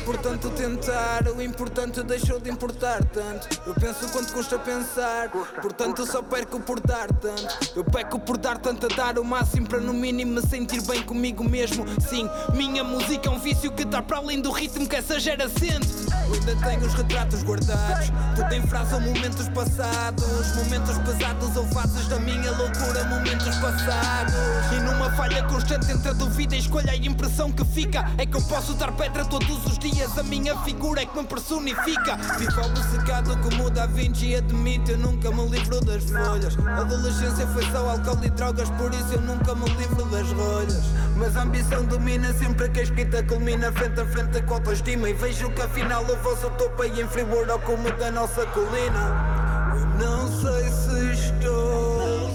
[0.09, 3.47] E portanto tentar O importante deixou de importar tanto.
[3.67, 5.29] Eu penso quanto custa pensar
[5.61, 7.77] Portanto só perco por dar tanto.
[7.77, 11.03] Eu peco por dar tanto a dar o máximo Para no mínimo me sentir bem
[11.03, 11.85] comigo mesmo.
[12.01, 15.47] Sim, minha música é um vício que está para além do ritmo que essa gera
[15.47, 15.89] sente.
[16.27, 20.57] Eu ainda tenho os retratos guardados Tudo em frase ou momentos passados.
[20.57, 24.35] Momentos pesados ou fases da minha loucura Momentos passados.
[24.73, 28.25] E numa falha constante entre a dúvida e a escolha a impressão que fica É
[28.25, 32.17] que eu posso dar pedra todos os dias A minha figura é que me personifica.
[32.39, 36.57] Vivo obcecado como Da Vinci e admito Eu nunca me livro das folhas.
[36.67, 40.85] A adolescência foi só álcool e drogas Por isso eu nunca me livro das rolhas.
[41.17, 45.11] Mas a ambição domina sempre que a escrita culmina Frente a frente com a autoestima.
[45.11, 49.75] E vejo que afinal o vosso topo é em Friburgo Ao como da nossa colina.
[49.75, 52.31] Eu não sei se estou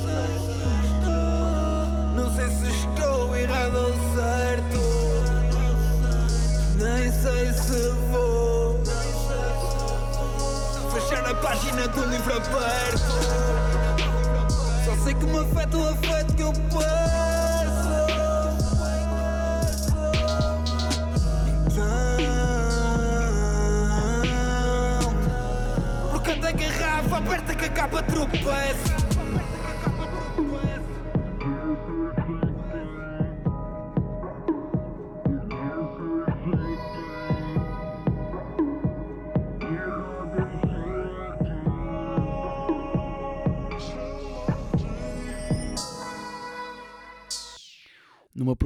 [2.13, 4.92] Não sei se estou errado ou certo
[6.75, 8.81] Nem sei se vou
[10.91, 13.13] Fechar a página do livro aberto.
[14.85, 16.53] Só sei que me afeta o afeto que eu
[21.67, 21.93] Então
[26.11, 28.92] Por cada garrafa aberta que acaba tropeço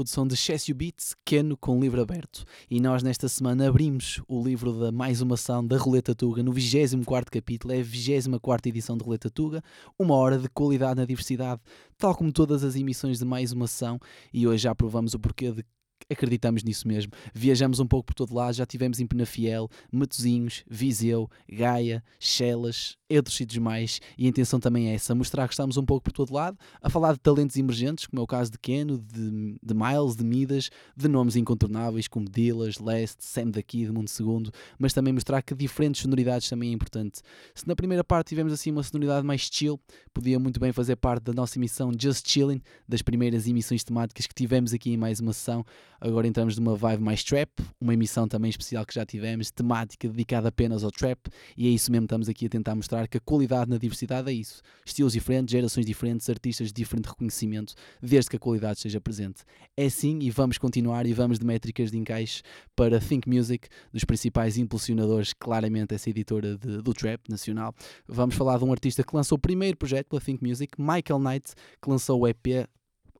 [0.07, 2.45] produção de Chessio Beats, Keno com livro aberto.
[2.71, 6.53] E nós nesta semana abrimos o livro da mais uma ação da Roleta Tuga no
[6.53, 9.61] 24 capítulo, é a 24 edição de Roleta Tuga,
[9.99, 11.61] uma hora de qualidade na diversidade,
[11.97, 13.99] tal como todas as emissões de mais uma ação,
[14.33, 15.65] e hoje já provamos o porquê de
[16.09, 17.11] acreditamos nisso mesmo.
[17.33, 23.37] Viajamos um pouco por todo lado, já tivemos em Penafiel, Matozinhos, Viseu, Gaia, Chelas, outros
[23.37, 26.33] sítios mais, e a intenção também é essa, mostrar que estamos um pouco por todo
[26.33, 30.15] lado, a falar de talentos emergentes, como é o caso de Keno, de, de Miles,
[30.15, 35.13] de Midas, de nomes incontornáveis como Dillas, Lest, Sam daqui, de Mundo Segundo, mas também
[35.13, 37.21] mostrar que diferentes sonoridades também é importante.
[37.55, 39.79] Se na primeira parte tivemos assim uma sonoridade mais chill,
[40.13, 44.35] podia muito bem fazer parte da nossa emissão Just Chilling, das primeiras emissões temáticas que
[44.35, 45.65] tivemos aqui em mais uma sessão,
[45.99, 50.49] agora entramos numa vibe mais trap, uma emissão também especial que já tivemos, temática dedicada
[50.49, 51.19] apenas ao trap,
[51.55, 54.33] e é isso mesmo estamos aqui a tentar mostrar que a qualidade na diversidade é
[54.33, 54.61] isso.
[54.85, 59.43] Estilos diferentes, gerações diferentes, artistas de diferente reconhecimento, desde que a qualidade esteja presente.
[59.75, 62.41] É assim e vamos continuar e vamos de métricas de encaixe
[62.75, 67.73] para Think Music, dos principais impulsionadores, claramente essa editora de, do trap nacional.
[68.07, 71.53] Vamos falar de um artista que lançou o primeiro projeto pela Think Music, Michael Knight,
[71.81, 72.67] que lançou o EP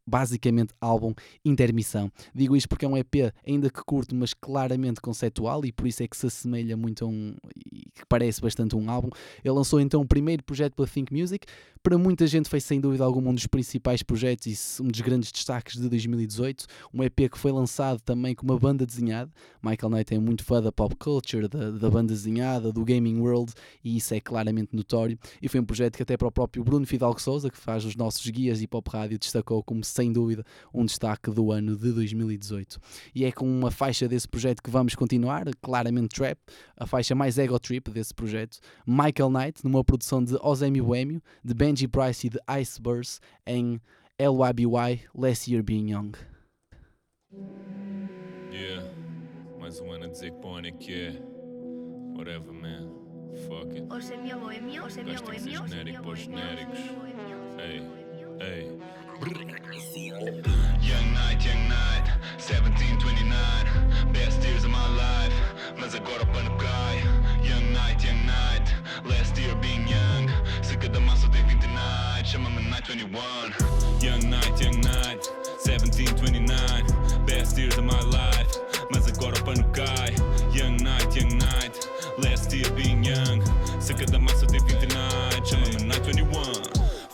[0.07, 2.09] basicamente álbum Intermissão.
[2.33, 6.01] Digo isto porque é um EP ainda que curto, mas claramente conceptual e por isso
[6.01, 9.09] é que se assemelha muito a um e que parece bastante um álbum.
[9.43, 11.45] Ele lançou então o primeiro projeto pela Think Music.
[11.87, 15.31] Para muita gente foi sem dúvida algum um dos principais projetos e um dos grandes
[15.31, 16.65] destaques de 2018.
[16.93, 19.31] Um EP que foi lançado também com uma banda desenhada.
[19.63, 23.53] Michael Knight é muito fã da pop culture, da, da banda desenhada, do gaming world
[23.81, 25.17] e isso é claramente notório.
[25.41, 27.95] E foi um projeto que até para o próprio Bruno Fidalgo Souza, que faz os
[27.95, 32.81] nossos guias de pop rádio, destacou como sem dúvida um destaque do ano de 2018.
[33.15, 36.37] E é com uma faixa desse projeto que vamos continuar, claramente trap,
[36.75, 41.53] a faixa mais ego trip desse projeto, Michael Knight, numa produção de Ozemi Boêmio, de
[41.77, 43.79] Benji Price e de Iceburst, em
[44.19, 46.13] LYBY, Last Year Being Young.
[48.51, 48.83] Yeah,
[49.59, 51.21] mais um ano a dizer que bom ano é que é.
[52.17, 52.89] Whatever, man.
[53.47, 53.93] Fuck it.
[53.93, 55.67] Hoje é minha é minha Gajo tem que ser boêmia.
[55.67, 56.79] genérico para os genéricos.
[57.59, 57.83] Ei,
[58.41, 58.77] ei.
[60.81, 62.09] Young night, young night,
[62.39, 65.35] 1729, best years of my life,
[65.79, 67.16] mas agora o pano cai.
[72.87, 73.51] 21.
[73.99, 75.19] Young night, young night,
[75.59, 78.47] 1729, best years of my life,
[78.89, 80.15] mas agora o pano cai.
[80.53, 81.85] Young night, young night,
[82.17, 83.41] last year being young,
[83.81, 84.36] cerca da massa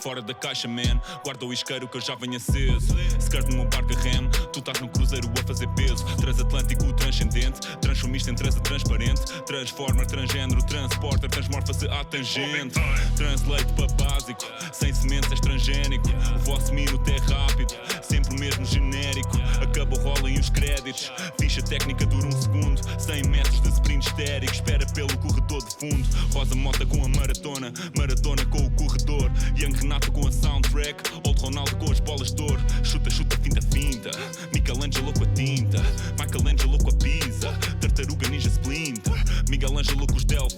[0.04, 2.94] Fora da caixa, man, guarda o isqueiro que eu já venho aceso.
[3.20, 6.04] Skirt no meu barco a rem, tu estás no cruzeiro a fazer peso.
[6.18, 9.22] Transatlântico transcendente, transformista em transa transparente.
[9.46, 12.76] Transformer, transgênero, transporter, transmorfa-se à tangente.
[13.16, 14.44] Translate para básico,
[14.74, 16.10] sem sementes és transgénico.
[16.36, 19.38] O vosso minuto é rápido, sempre o mesmo genérico.
[19.62, 19.94] Acaba
[20.30, 21.12] e os créditos.
[21.40, 24.54] Ficha técnica dura um segundo, 100 metros de sprint histérico.
[24.54, 26.08] Espera pelo corredor de fundo.
[26.34, 29.32] Rosa mota com a maratona, maratona com o corredor.
[29.58, 32.62] Young Renato com a soundtrack, Old Ronaldo com as bolas de ouro.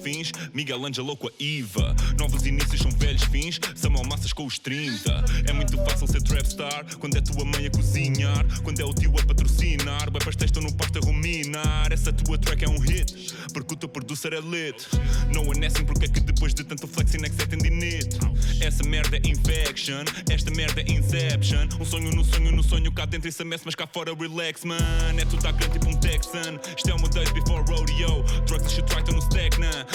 [0.06, 1.94] Delfins, Miguel Ângelo com a Iva.
[2.18, 5.24] Novos inícios são velhos fins, Samuel Massas com os 30.
[5.48, 8.94] É muito fácil ser trap star quando é tua mãe a cozinhar, quando é o
[8.94, 10.10] tio a patrocinar.
[10.10, 11.92] Vai pastéis estão no pasto a ruminar.
[11.92, 14.86] Essa tua track é um hit, porque o teu producer é lit.
[15.34, 18.18] No one assim porque é que depois de tanto flexing é que se tendinite.
[18.60, 21.66] Essa merda é infection, esta merda é inception.
[21.80, 24.76] Um sonho no sonho no sonho, cá dentro isso amesse, mas cá fora relax, man.
[25.18, 26.60] É tudo à grande tipo um Texan.
[26.76, 28.22] Isto é uma days before rodeo.
[28.46, 29.20] Drugs e shit right no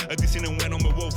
[0.02, 0.14] stack, nah.
[0.14, 1.12] Adicina um é no meu OVO.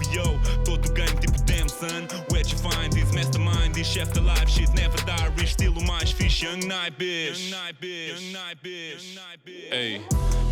[0.94, 2.06] Ganho tipo damn son.
[2.30, 3.74] Where'd you find this mastermind?
[3.74, 5.28] This chef the life shit never die.
[5.36, 7.50] Rich estilo mais fish, young night bitch.
[7.50, 8.22] Young night bitch.
[8.22, 8.58] Young night
[9.44, 9.70] bitch.
[9.70, 10.00] Hey,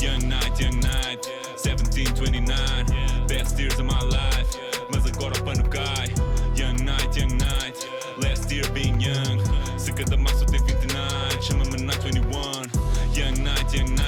[0.01, 1.24] young night, young night.
[1.57, 2.87] 17, 29.
[3.28, 4.59] Best years of my life.
[4.91, 6.09] Mas agora o pano cai.
[6.57, 7.76] Young night, young night.
[8.18, 9.41] Last year being young.
[9.78, 12.70] Se cada maço tem 29, chama-me Night 21.
[13.14, 14.02] Young night, young night.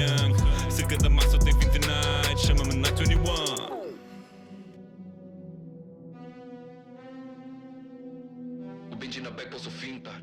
[0.00, 0.34] Young.
[0.70, 3.20] Se cada maço tem 29, chama-me Night 21.
[8.92, 10.20] O Benji na back posso fintar.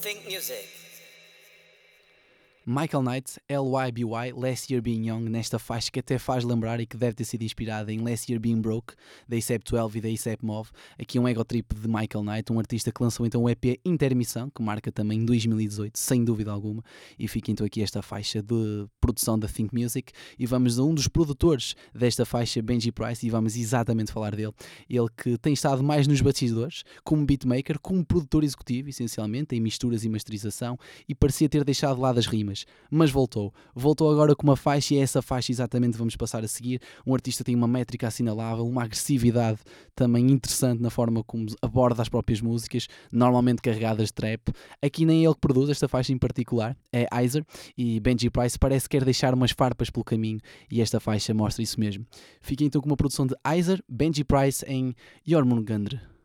[0.00, 0.87] Think music.
[2.70, 6.98] Michael Knight, LYBY, Last Year Being Young, nesta faixa que até faz lembrar e que
[6.98, 8.92] deve ter sido inspirada em Last Year Being Broke,
[9.26, 10.68] da ASAP 12 e da ASAP Move.
[11.00, 14.50] Aqui um ego trip de Michael Knight, um artista que lançou então o EP Intermissão,
[14.50, 16.84] que marca também 2018, sem dúvida alguma.
[17.18, 20.12] E fica então aqui esta faixa de produção da Think Music.
[20.38, 24.52] E vamos a um dos produtores desta faixa, Benji Price, e vamos exatamente falar dele.
[24.90, 30.04] Ele que tem estado mais nos bastidores, como beatmaker, como produtor executivo, essencialmente, em misturas
[30.04, 32.57] e masterização, e parecia ter deixado de lado as rimas
[32.90, 33.52] mas voltou.
[33.74, 36.80] Voltou agora com uma faixa e é essa faixa exatamente vamos passar a seguir.
[37.06, 39.58] Um artista tem uma métrica assinalável, uma agressividade
[39.94, 44.52] também interessante na forma como aborda as próprias músicas, normalmente carregadas de trap.
[44.82, 47.44] Aqui nem é ele que produz esta faixa em particular, é Iser
[47.76, 50.40] e Benji Price parece que quer deixar umas farpas pelo caminho
[50.70, 52.06] e esta faixa mostra isso mesmo.
[52.40, 54.94] Fiquem então com uma produção de Iser, Benji Price em
[55.26, 56.17] Jormungandr.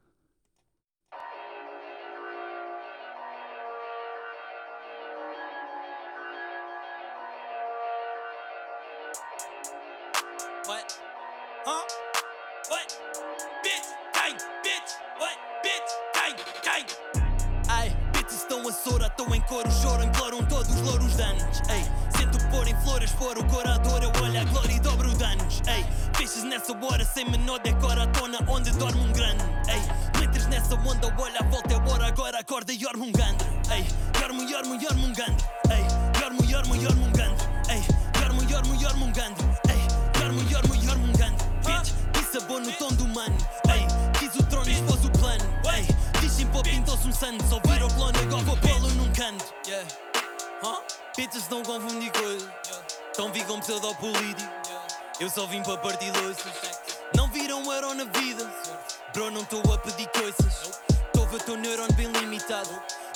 [31.17, 33.47] Olha a volta, é hora, agora acorda e orme um gandro.
[33.71, 33.85] Ei,
[34.19, 35.47] yormo, yormo, yormo um gandro.
[35.69, 37.47] Ei, yormo, yormo, yormo um gandro.
[37.69, 39.57] Ei, yormo, yormo, yormo um gandro.
[39.69, 41.45] Ei, yormo, yormo, yormo um gandro.
[41.65, 43.37] Bitch, isso é bom no tom do mano.
[43.69, 43.85] Ei,
[44.19, 45.43] quis o trono e expôs o plano.
[45.75, 45.87] Ei,
[46.21, 47.43] dizem pô, pintou-se um santo.
[47.47, 49.45] Só vira o clone, agora vou pô-lo num canto.
[49.67, 49.87] Yeah.
[50.63, 50.81] Huh?
[51.15, 52.49] Bitches não confundem coisas.
[53.15, 54.51] Tão vi com pseudopolítico.
[55.19, 56.51] Eu só vim para partir louças.
[57.15, 58.51] Não viram um euro na vida.
[59.13, 60.81] Bro, não estou a pedir coisas.
[61.33, 62.69] Ver teu neurônio bem limitado.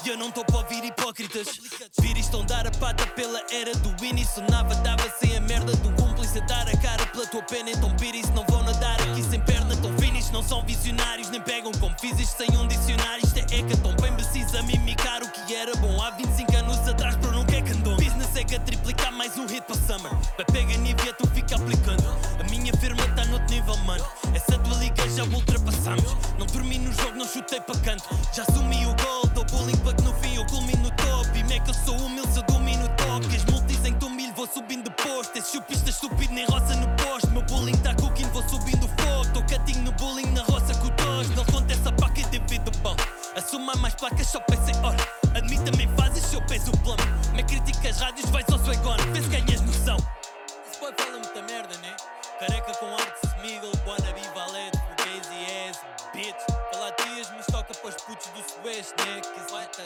[0.03, 1.59] E eu não estou para ouvir hipócritas.
[2.01, 4.43] Vir estão dar a pata pela era do início.
[4.49, 6.39] Nava dava sem a merda do cúmplice.
[6.39, 7.69] a Dar a cara pela tua pena.
[7.69, 9.75] Então piris não vão nadar aqui sem perna.
[9.77, 11.29] Tão finis, não são visionários.
[11.29, 13.23] Nem pegam como fiz isto sem um dicionário.
[13.23, 13.93] Isto é hecaton.
[14.01, 16.01] Bem precisa mimicar o que era bom.
[16.01, 16.46] Há 25
[27.57, 28.03] chutei para canto.
[28.33, 31.37] Já assumi o gol, dou bullying para que no fim eu culmino no top.
[31.37, 33.35] E é que eu sou humilde, se eu domino o toque.
[33.35, 35.37] As multis em tu milho, vou subindo posto.
[35.37, 37.29] Esse chupista estúpido nem roça no posto.
[37.31, 39.33] Meu bullying tá cooking, vou subindo fogo.
[39.33, 41.29] Tô catinho no bullying na roça com o tos.
[41.29, 42.95] Não acontece a paca e divido o pão.
[43.35, 44.97] Assuma mais placas, só pensei, ora.
[45.35, 47.03] Admita-me, fazes se eu peso o plano.
[47.33, 48.97] Me criticas rádios, vais ao Swagon.
[49.13, 49.46] Vê se ganhas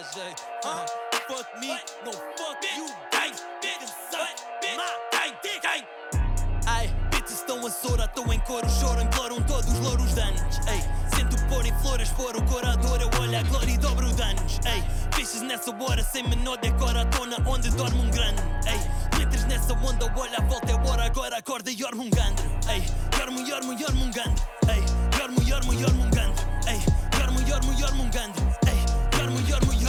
[0.02, 0.42] Jeito.
[0.66, 0.86] Uh,
[1.28, 1.68] fuck me,
[2.04, 2.88] no fuck you,
[5.62, 5.86] gang.
[6.66, 10.58] Ai, bitches estão a sora, estão em coro, choram, imploram todos os louros danos.
[10.68, 10.82] Ei,
[11.16, 14.60] sinto pôr em flores, pôr o corador, eu olho a glória e dobro danos.
[14.66, 14.84] Ei,
[15.16, 18.42] bichas nessa hora, sem menor decora a tona onde dorme um grande.
[18.66, 22.46] Ei, entres nessa onda, olha a volta, é hora, agora acorda e orme um gandro.
[22.70, 22.84] Ei,
[23.20, 24.44] yormo, yormo, yormo um gandro.
[24.68, 26.46] Ei, yormo, yormo, yormo um gandro.
[26.68, 28.42] Ei, yormo, yormo, yormo um gandro.
[28.68, 29.81] Ei, yormo, yormo.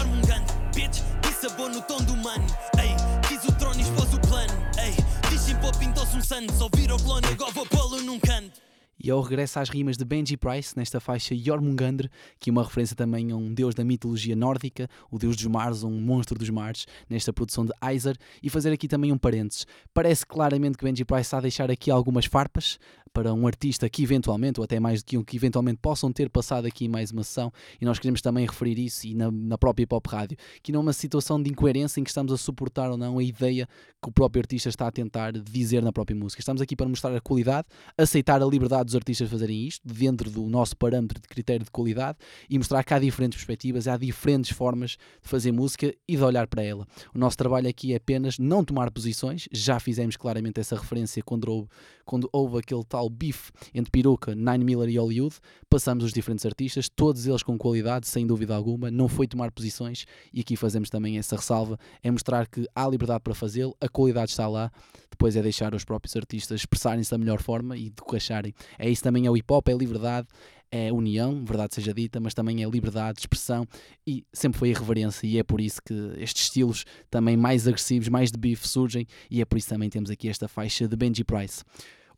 [1.50, 2.46] Bom no tom do mano.
[2.78, 2.94] Ei,
[3.28, 4.52] quis o trono e expôs o plano.
[4.78, 4.94] Ei,
[5.28, 6.52] dizem pô, pintou-se um santo.
[6.52, 8.60] Só vira o clone, agora vou pô-lo num canto.
[9.04, 12.62] E é o regresso às rimas de Benji Price nesta faixa Jormungandr, que é uma
[12.62, 16.48] referência também a um deus da mitologia nórdica, o deus dos mares, um monstro dos
[16.48, 18.16] mares, nesta produção de Iser.
[18.40, 19.66] E fazer aqui também um parênteses.
[19.92, 22.78] Parece claramente que Benji Price está a deixar aqui algumas farpas
[23.12, 26.30] para um artista que eventualmente, ou até mais do que um, que eventualmente possam ter
[26.30, 29.86] passado aqui mais uma sessão, e nós queremos também referir isso, e na, na própria
[29.86, 32.96] Pop Rádio, que não é uma situação de incoerência em que estamos a suportar ou
[32.96, 33.68] não a ideia
[34.02, 36.40] que o próprio artista está a tentar dizer na própria música.
[36.40, 40.48] Estamos aqui para mostrar a qualidade, aceitar a liberdade dos artistas fazerem isto, dentro do
[40.48, 44.92] nosso parâmetro de critério de qualidade, e mostrar que há diferentes perspectivas, há diferentes formas
[45.22, 46.86] de fazer música e de olhar para ela.
[47.14, 51.48] O nosso trabalho aqui é apenas não tomar posições, já fizemos claramente essa referência quando
[51.48, 51.68] houve,
[52.04, 55.36] quando houve aquele tal bife entre Peruca, Nine Miller e Hollywood,
[55.68, 60.06] passamos os diferentes artistas, todos eles com qualidade, sem dúvida alguma, não foi tomar posições,
[60.32, 64.30] e aqui fazemos também essa ressalva, é mostrar que há liberdade para fazê-lo, a qualidade
[64.30, 64.70] está lá,
[65.10, 68.54] depois é deixar os próprios artistas expressarem-se da melhor forma e do que acharem.
[68.78, 70.26] É isso também é o hip hop, é liberdade,
[70.72, 73.66] é união, verdade seja dita, mas também é liberdade de expressão
[74.06, 78.32] e sempre foi irreverência e é por isso que estes estilos também mais agressivos, mais
[78.32, 81.62] de bife surgem e é por isso também temos aqui esta faixa de Benji Price.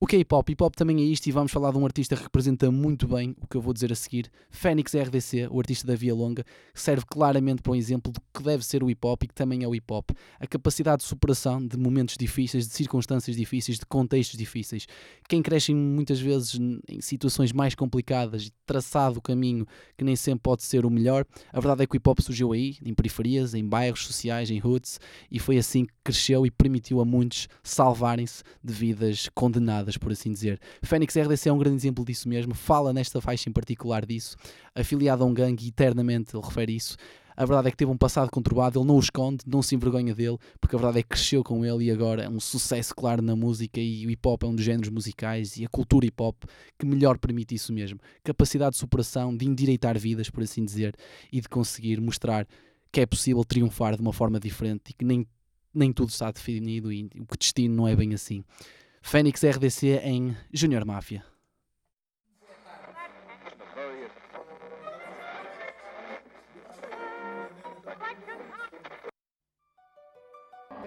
[0.00, 0.48] O que é hip hop?
[0.50, 3.36] Hip hop também é isto e vamos falar de um artista que representa muito bem
[3.40, 4.28] o que eu vou dizer a seguir.
[4.50, 8.64] Fênix RDC, o artista da Via Longa, serve claramente para um exemplo do que deve
[8.64, 10.10] ser o hip hop e que também é o hip hop.
[10.40, 14.86] A capacidade de superação de momentos difíceis, de circunstâncias difíceis, de contextos difíceis.
[15.28, 19.64] Quem cresce muitas vezes em situações mais complicadas, traçado o caminho
[19.96, 22.52] que nem sempre pode ser o melhor, a verdade é que o hip hop surgiu
[22.52, 24.98] aí, em periferias, em bairros sociais, em hoods,
[25.30, 30.32] e foi assim que cresceu e permitiu a muitos salvarem-se de vidas condenadas por assim
[30.32, 30.60] dizer.
[30.82, 34.36] Fênix RDC é um grande exemplo disso mesmo, fala nesta faixa em particular disso,
[34.74, 36.96] afiliado a um gangue, eternamente ele refere isso.
[37.36, 40.14] A verdade é que teve um passado conturbado, ele não o esconde, não se envergonha
[40.14, 43.20] dele, porque a verdade é que cresceu com ele e agora é um sucesso claro
[43.20, 46.22] na música e o hip hop é um dos géneros musicais e a cultura hip
[46.22, 46.44] hop
[46.78, 47.98] que melhor permite isso mesmo.
[48.22, 50.94] Capacidade de superação, de endireitar vidas, por assim dizer,
[51.32, 52.46] e de conseguir mostrar
[52.92, 55.26] que é possível triunfar de uma forma diferente e que nem,
[55.74, 58.44] nem tudo está definido e o destino não é bem assim.
[59.04, 61.22] Fênix RDC em Junior Máfia.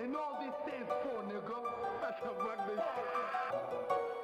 [0.02, 1.62] And all this stands for, nigga.
[2.02, 4.17] That's a rugby.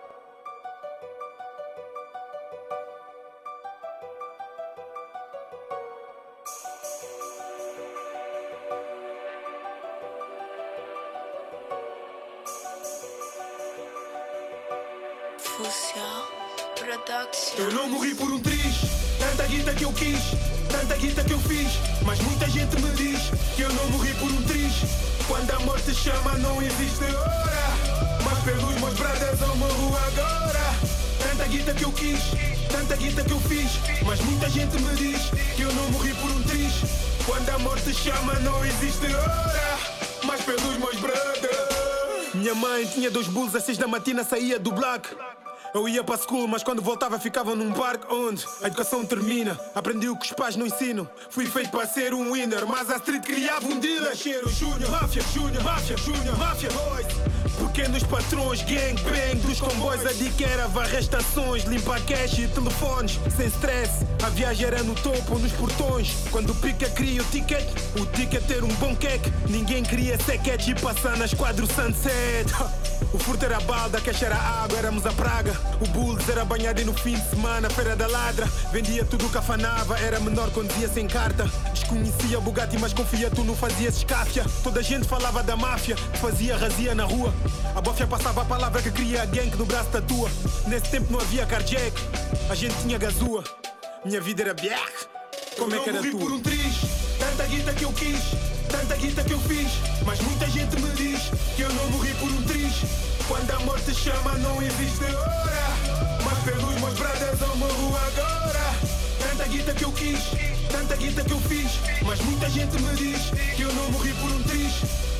[15.63, 16.27] Social
[16.75, 17.57] Production.
[17.57, 18.81] Eu não morri por um triz,
[19.17, 20.19] tanta guita que eu quis,
[20.69, 21.71] tanta guita que eu fiz.
[22.05, 24.73] Mas muita gente me diz que eu não morri por um triz.
[25.25, 27.63] Quando a morte chama, não existe hora.
[28.25, 30.75] Mas pelos meus brothers eu morro agora.
[31.29, 32.19] Tanta guita que eu quis,
[32.69, 33.71] tanta guita que eu fiz.
[34.05, 36.73] Mas muita gente me diz que eu não morri por um triz.
[37.25, 39.79] Quando a morte chama, não existe hora.
[40.25, 42.33] Mas pelos meus brothers.
[42.33, 45.07] Minha mãe tinha dois bulls, às seis da matina saía do black.
[45.73, 49.59] Eu ia para school, mas quando voltava ficava num parque onde a educação termina.
[49.73, 51.09] Aprendi o que os pais não ensinam.
[51.31, 54.11] Fui feito para ser um winner, mas a street criava um dealer.
[54.11, 57.07] Nascer o Júnior, máfia, Júnior, máfia, Júnior, máfia, boys.
[57.57, 60.05] Pequenos patrões, gang bang dos comboios.
[60.05, 63.19] A dica era varrer estações, limpar cash e telefones.
[63.35, 66.13] Sem stress, a viagem era no topo, nos portões.
[66.29, 67.65] Quando o pica cria o ticket,
[67.99, 69.33] o ticket ter um bom cake.
[69.49, 72.45] Ninguém queria ser catch e passar na esquadro sunset.
[73.11, 75.51] O furto era balda, cash era água, éramos a praga.
[75.81, 78.45] O Bulls era banhado e no fim de semana, feira da ladra.
[78.71, 81.45] Vendia tudo que afanava, era menor quando ia sem carta.
[81.73, 84.45] Desconhecia Bugatti, mas confia, tu não fazias escáfia.
[84.63, 87.33] Toda a gente falava da máfia, que fazia razia na rua.
[87.75, 90.29] A bofia passava a palavra que queria a gang no braço da tua.
[90.67, 91.93] Nesse tempo não havia carjack,
[92.49, 93.43] a gente tinha gazua.
[94.05, 94.91] Minha vida era black.
[95.57, 96.19] Como é que era tua?
[96.19, 96.75] por um triz,
[97.19, 98.19] tanta guita que eu quis,
[98.73, 99.71] tanta guita que eu fiz.
[100.05, 101.21] Mas muita gente me diz
[101.55, 102.73] que eu não morri por um triz.
[103.27, 105.65] Quando a morte chama, não existe hora.
[106.25, 108.65] Mas pelos meus brothers eu morro agora.
[109.19, 110.19] Tanta guita que eu quis,
[110.71, 111.71] tanta guita que eu fiz.
[112.01, 113.21] Mas muita gente me diz
[113.55, 114.73] que eu não morri por um triz.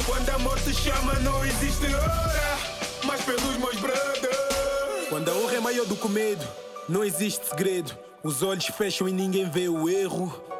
[0.06, 2.58] Quando a morte chama, não existe hora.
[3.06, 5.10] Mas pelos meus brothers.
[5.10, 6.46] Quando a honra é maior do que o medo,
[6.90, 7.96] não existe segredo.
[8.24, 10.53] Os olhos fecham e ninguém vê o erro.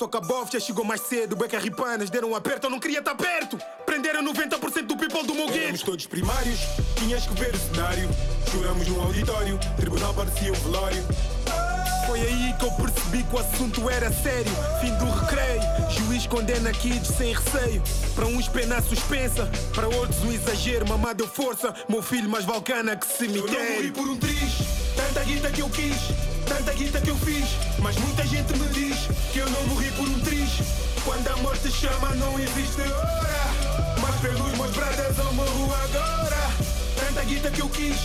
[0.00, 3.00] Só que a bofia chegou mais cedo, beca ripanas deram um aperto, eu não queria
[3.00, 3.58] estar perto.
[3.84, 5.58] Prenderam 90% do people do meu gueto.
[5.58, 6.58] Éramos todos primários,
[6.96, 8.08] tinhas que ver o cenário.
[8.50, 11.04] Choramos no auditório, tribunal parecia um velório.
[12.06, 14.50] Foi aí que eu percebi que o assunto era sério.
[14.80, 17.82] Fim do recreio, juiz condena kids sem receio.
[18.14, 20.88] Para uns pena suspensa, para outros um exagero.
[20.88, 23.54] Mamá deu força, meu filho mais valcana que cemitério.
[23.54, 24.54] Eu não morri por um triz,
[24.96, 25.98] tanta guita que eu quis,
[26.50, 27.48] tanta guita que eu fiz.
[27.78, 28.96] Mas muita gente me diz
[29.32, 30.50] que eu não morri por um triz.
[31.04, 33.40] Quando a morte chama, não existe hora.
[34.00, 36.50] Mas pelos meus brothers eu morro agora.
[36.96, 37.96] Tanta guita que eu quis,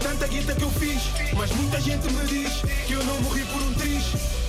[0.00, 1.02] tanta guita que eu fiz.
[1.34, 2.52] Mas muita gente me diz
[2.86, 4.04] que eu não morri por um triz.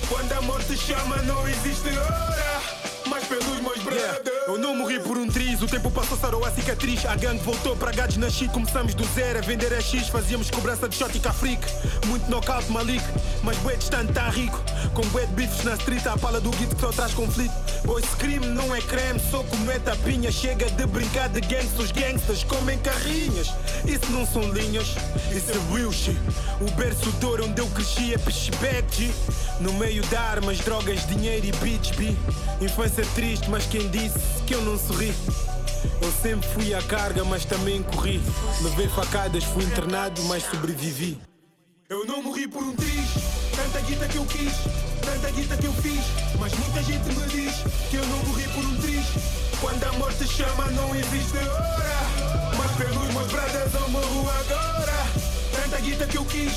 [0.08, 2.85] Quando a morte chama, não existe hora.
[3.28, 4.36] Pelos meus brothers.
[4.46, 7.04] Eu não morri por um triz, o tempo passou, sarou a cicatriz.
[7.04, 8.48] A gangue voltou para gados na shit.
[8.52, 10.08] Começamos do zero a vender a X.
[10.08, 11.66] Fazíamos cobrança de shot e cafrique.
[12.06, 13.04] Muito knockout, malik.
[13.42, 14.62] Mas bué distante, tá rico.
[14.94, 17.52] Com bué de bifes na street, a pala do guito que só traz conflito.
[17.84, 20.30] Pois crime não é creme, só comete tapinha.
[20.30, 23.52] Chega de brincar de gangsters, os gangsters comem carrinhas.
[23.84, 24.94] Isso não são linhas,
[25.34, 26.18] isso é real shit.
[26.60, 29.10] O berço de ouro onde eu cresci é G.
[29.60, 31.96] No meio de armas, drogas, dinheiro e bitch.
[32.60, 35.12] Infância triste, mas quem disse que eu não sorri?
[36.02, 38.20] Eu sempre fui à carga, mas também corri.
[38.60, 41.18] Levei facadas, fui internado, mas sobrevivi.
[41.88, 43.08] Eu não morri por um triz,
[43.56, 44.52] tanta guita que eu quis,
[45.00, 46.04] tanta guita que eu fiz.
[46.38, 47.54] Mas muita gente me diz
[47.88, 49.06] que eu não morri por um triz.
[49.62, 51.96] Quando a morte chama, não existe hora.
[52.58, 55.06] Mas pelos meus brothers eu morro agora.
[55.52, 56.52] Tanta guita que eu quis,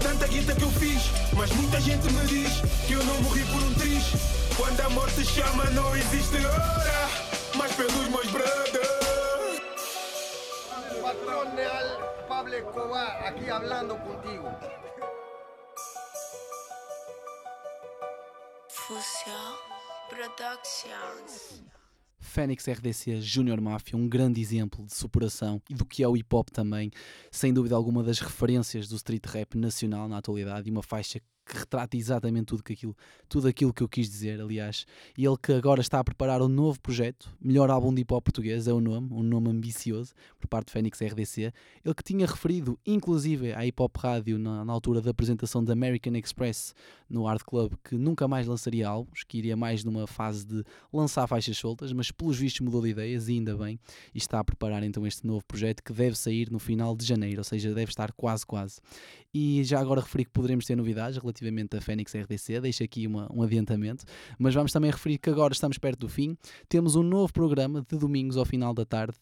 [0.00, 1.10] tanta guita que eu fiz.
[1.32, 2.52] Mas muita gente me diz
[2.86, 4.43] que eu não morri por um triz.
[4.56, 7.08] Quando a morte chama, não existe hora.
[7.56, 8.94] Mas pelos meus brothers.
[11.02, 14.48] Patrón Real Pablo Escobar, aquí hablando contigo.
[18.68, 19.54] Fusion
[20.08, 21.62] Productions.
[22.20, 26.34] Fênix RDC Junior Mafia, um grande exemplo de superação e do que é o hip
[26.34, 26.90] hop também,
[27.30, 31.56] sem dúvida alguma das referências do street rap nacional na atualidade e uma faixa que
[31.58, 32.96] retrata exatamente tudo aquilo,
[33.28, 34.86] tudo aquilo que eu quis dizer, aliás.
[35.16, 38.24] E ele que agora está a preparar um novo projeto, melhor álbum de hip hop
[38.24, 41.52] português, é o nome, um nome ambicioso, por parte de Fênix RDC.
[41.84, 45.72] Ele que tinha referido, inclusive, à hip hop rádio na, na altura da apresentação da
[45.72, 46.74] American Express
[47.08, 51.26] no Art Club, que nunca mais lançaria álbuns, que iria mais numa fase de lançar
[51.26, 53.78] faixas soltas, mas pelos vistos mudou de ideias, e ainda bem,
[54.14, 57.38] e está a preparar então este novo projeto que deve sair no final de janeiro,
[57.38, 58.80] ou seja, deve estar quase, quase.
[59.32, 63.28] E já agora referi que poderemos ter novidades relativamente a Fênix RDC, deixo aqui uma,
[63.32, 64.04] um adiantamento,
[64.38, 66.36] mas vamos também referir que agora estamos perto do fim,
[66.68, 69.16] temos um novo programa de domingos ao final da tarde,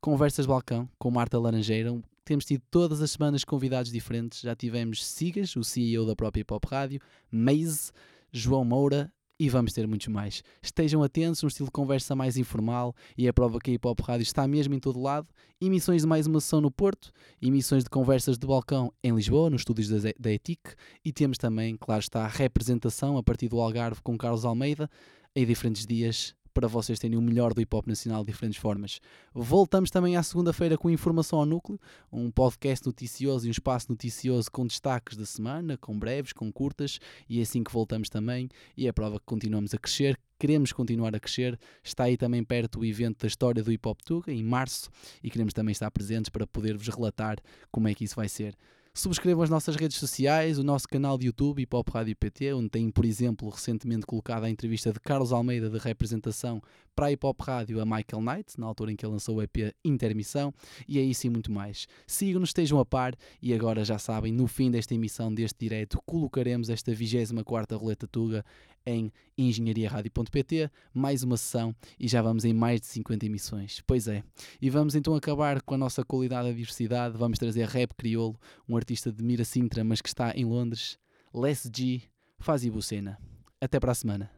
[0.00, 4.42] Conversas Balcão, com Marta Laranjeira, temos tido todas as semanas convidados diferentes.
[4.42, 7.00] Já tivemos Sigas, o CEO da própria Hip Hop Rádio,
[7.32, 7.90] Maze,
[8.30, 10.42] João Moura e vamos ter muitos mais.
[10.62, 14.00] Estejam atentos, um estilo de conversa mais informal e é prova que a Hip Hop
[14.00, 15.28] Rádio está mesmo em todo lado.
[15.60, 19.60] Emissões de mais uma sessão no Porto, emissões de conversas de balcão em Lisboa, nos
[19.60, 20.74] estúdios da, da ETIC
[21.04, 24.90] e temos também, claro está, a representação a partir do Algarve com Carlos Almeida
[25.34, 29.00] em diferentes dias para vocês terem o melhor do hip hop nacional de diferentes formas.
[29.34, 31.80] Voltamos também à segunda-feira com Informação ao Núcleo,
[32.12, 36.98] um podcast noticioso e um espaço noticioso com destaques da semana, com breves, com curtas,
[37.28, 38.48] e é assim que voltamos também.
[38.76, 41.58] E é prova que continuamos a crescer, queremos continuar a crescer.
[41.82, 44.88] Está aí também perto o evento da história do hip hop Tuga, em março,
[45.22, 47.38] e queremos também estar presentes para poder-vos relatar
[47.70, 48.56] como é que isso vai ser.
[48.98, 52.68] Subscrevam as nossas redes sociais, o nosso canal de YouTube Hip Hop Rádio PT, onde
[52.68, 56.60] tem, por exemplo, recentemente colocado a entrevista de Carlos Almeida de representação
[56.98, 59.42] para a Hip Hop Rádio a Michael Knight, na altura em que ele lançou o
[59.42, 60.52] EP Intermissão,
[60.88, 61.86] e é isso e muito mais.
[62.08, 66.68] Sigam-nos, estejam a par, e agora já sabem, no fim desta emissão, deste direto, colocaremos
[66.68, 68.44] esta 24ª Roleta Tuga
[68.84, 73.80] em engenhariaradio.pt, mais uma sessão e já vamos em mais de 50 emissões.
[73.86, 74.24] Pois é.
[74.60, 77.16] E vamos então acabar com a nossa qualidade e diversidade.
[77.16, 78.36] Vamos trazer rap crioulo,
[78.68, 80.98] um artista de Mira Sintra, mas que está em Londres.
[81.32, 82.02] Les G,
[82.40, 83.20] faz Ibucena.
[83.60, 84.37] Até para a semana.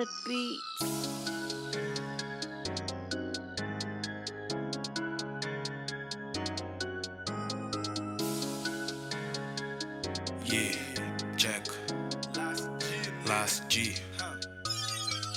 [0.00, 0.60] The beat.
[10.46, 10.74] Yeah,
[11.36, 11.66] Jack.
[13.26, 13.94] Last G.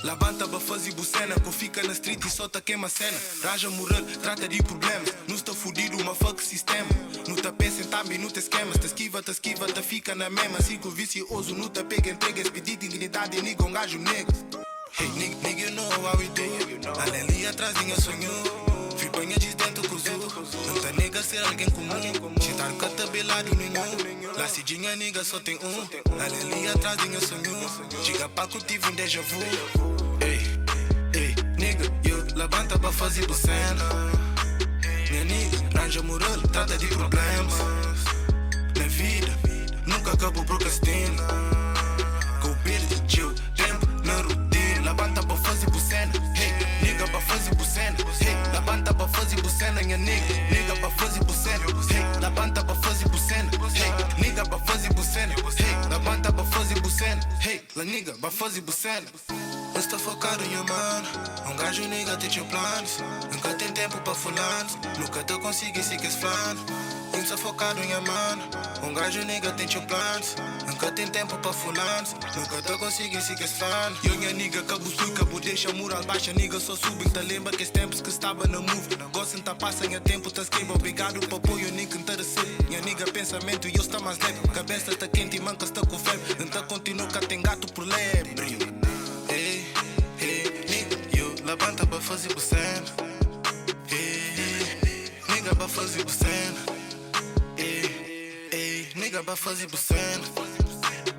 [0.02, 3.18] Levanta pra fazer bucena, que fica na street e só tá queima cena.
[3.42, 5.10] Raja moral, trata de problemas.
[5.44, 6.88] Está fudido, uma fuck sistema.
[7.28, 8.78] Em time, não te esquemas.
[8.78, 10.58] Te esquiva, te esquiva, te fica na mesma.
[10.62, 12.50] Ciclo vicioso, não te pega, entrega.
[12.50, 14.34] Pedir dignidade, nigga, um gajo negro.
[14.98, 16.44] Hey, nigga, nigga, you know how we do.
[17.84, 18.30] Minha sonho.
[18.96, 22.34] Fipanha de dentro com Não tá nega ser alguém comum.
[22.40, 24.32] Chitar catabelado nenhum.
[24.38, 26.22] La cidinha nigga só tem um.
[26.22, 27.42] Aleluia, atrás minha sonho.
[28.02, 29.42] Diga que eu tive um déjà vu.
[30.22, 34.13] Ei, ei, nigga, eu levanta pra fazer do cena.
[36.14, 37.58] Moral, trata de problemas.
[38.78, 39.36] Na vida,
[39.84, 41.20] nunca acabo procrastino.
[42.40, 44.92] Com o de chill, tempo na rotina.
[44.92, 46.52] Levanta pra fazer bucena, hey,
[46.82, 51.64] nigga pra fazer bucena, hey, levanta pra fazer bucena, minha nigga, nigga pra fazer bucena,
[51.90, 57.20] hey, levanta pra fazer bucena, hey, nigga pra fazer bucena, hey, levanta pra fazer bucena,
[57.40, 59.06] hey, la nigga pra fazer bucena.
[59.84, 61.08] Está focado em mano
[61.46, 66.06] Um gajo nigga tem teus planos Nunca tem tempo pra fulanos Nunca te consegui seguir
[66.06, 66.64] esse plano
[67.12, 68.42] Está focado em mano
[68.82, 73.44] Um gajo nigga tem teus planos Nunca tem tempo pra fulanos Nunca te consegui seguir
[73.44, 77.20] esse plano Eu minha nigga cabo sui, cabo deixa moral baixa Nigga só subindo, tá
[77.20, 78.96] lembra que tempos que estava na move.
[79.12, 80.72] Gosto tá passa em tempo, tá esquiva.
[80.72, 84.40] Obrigado por apoio, nigga interessante Minha nigga pensamento e eu está mais leve.
[84.48, 86.42] Cabeça tá quente e manca está com febre.
[86.42, 88.83] Então continuo que tem gato por lebre
[92.14, 92.84] levanta pra fazer bucena.
[93.90, 96.60] Hey, nigga, pra fazer bucena.
[97.58, 100.24] Hey, hey, nigga, pra fazer bucena.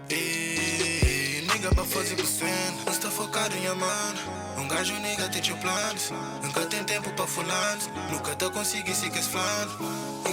[0.10, 2.78] Hey, nigga, pra fazer bucena.
[2.86, 4.16] Não está focado em amar.
[4.58, 6.12] Um gajo nigga tem teus planos.
[6.41, 7.89] Nunca tem tempo pra fulanos.
[8.12, 9.78] Nunca te consegui seguir esse plano.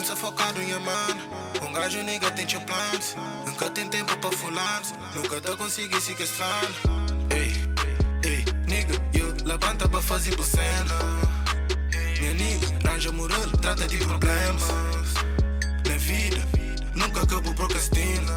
[0.00, 1.16] Está focado em amar.
[1.62, 3.16] Um gajo nigga tem teus planos.
[3.46, 4.94] Nunca tem tempo pra fulanos.
[5.14, 6.42] Nunca te consegui seguir esse.
[7.30, 7.71] Ei, ei,
[9.52, 10.94] levanta pra fazer bucena.
[12.18, 14.62] Minha nigga, arranja moral, trata de problemas.
[15.86, 16.42] Na vida,
[16.94, 18.32] nunca acabo procrastino.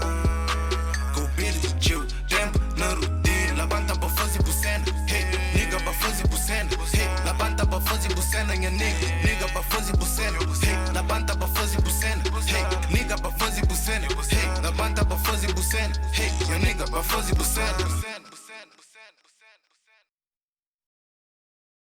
[1.13, 3.53] Com o chill, tempo na rotina.
[3.55, 4.83] Levanta pra fazer bucena.
[5.07, 6.69] Hey, nigga, pra fazer bucena.
[6.93, 9.07] Hey, levanta pra fazer bucena, minha nigga.
[9.23, 10.37] Nigga, pra fazer bucena.
[10.37, 12.23] Hey, levanta pra fazer bucena.
[12.45, 14.05] Hey, nigga, pra fazer bucena.
[14.05, 15.93] Hey, levanta pra fazer bucena.
[16.11, 18.34] Hey, minha nigga, pra fazer bucena.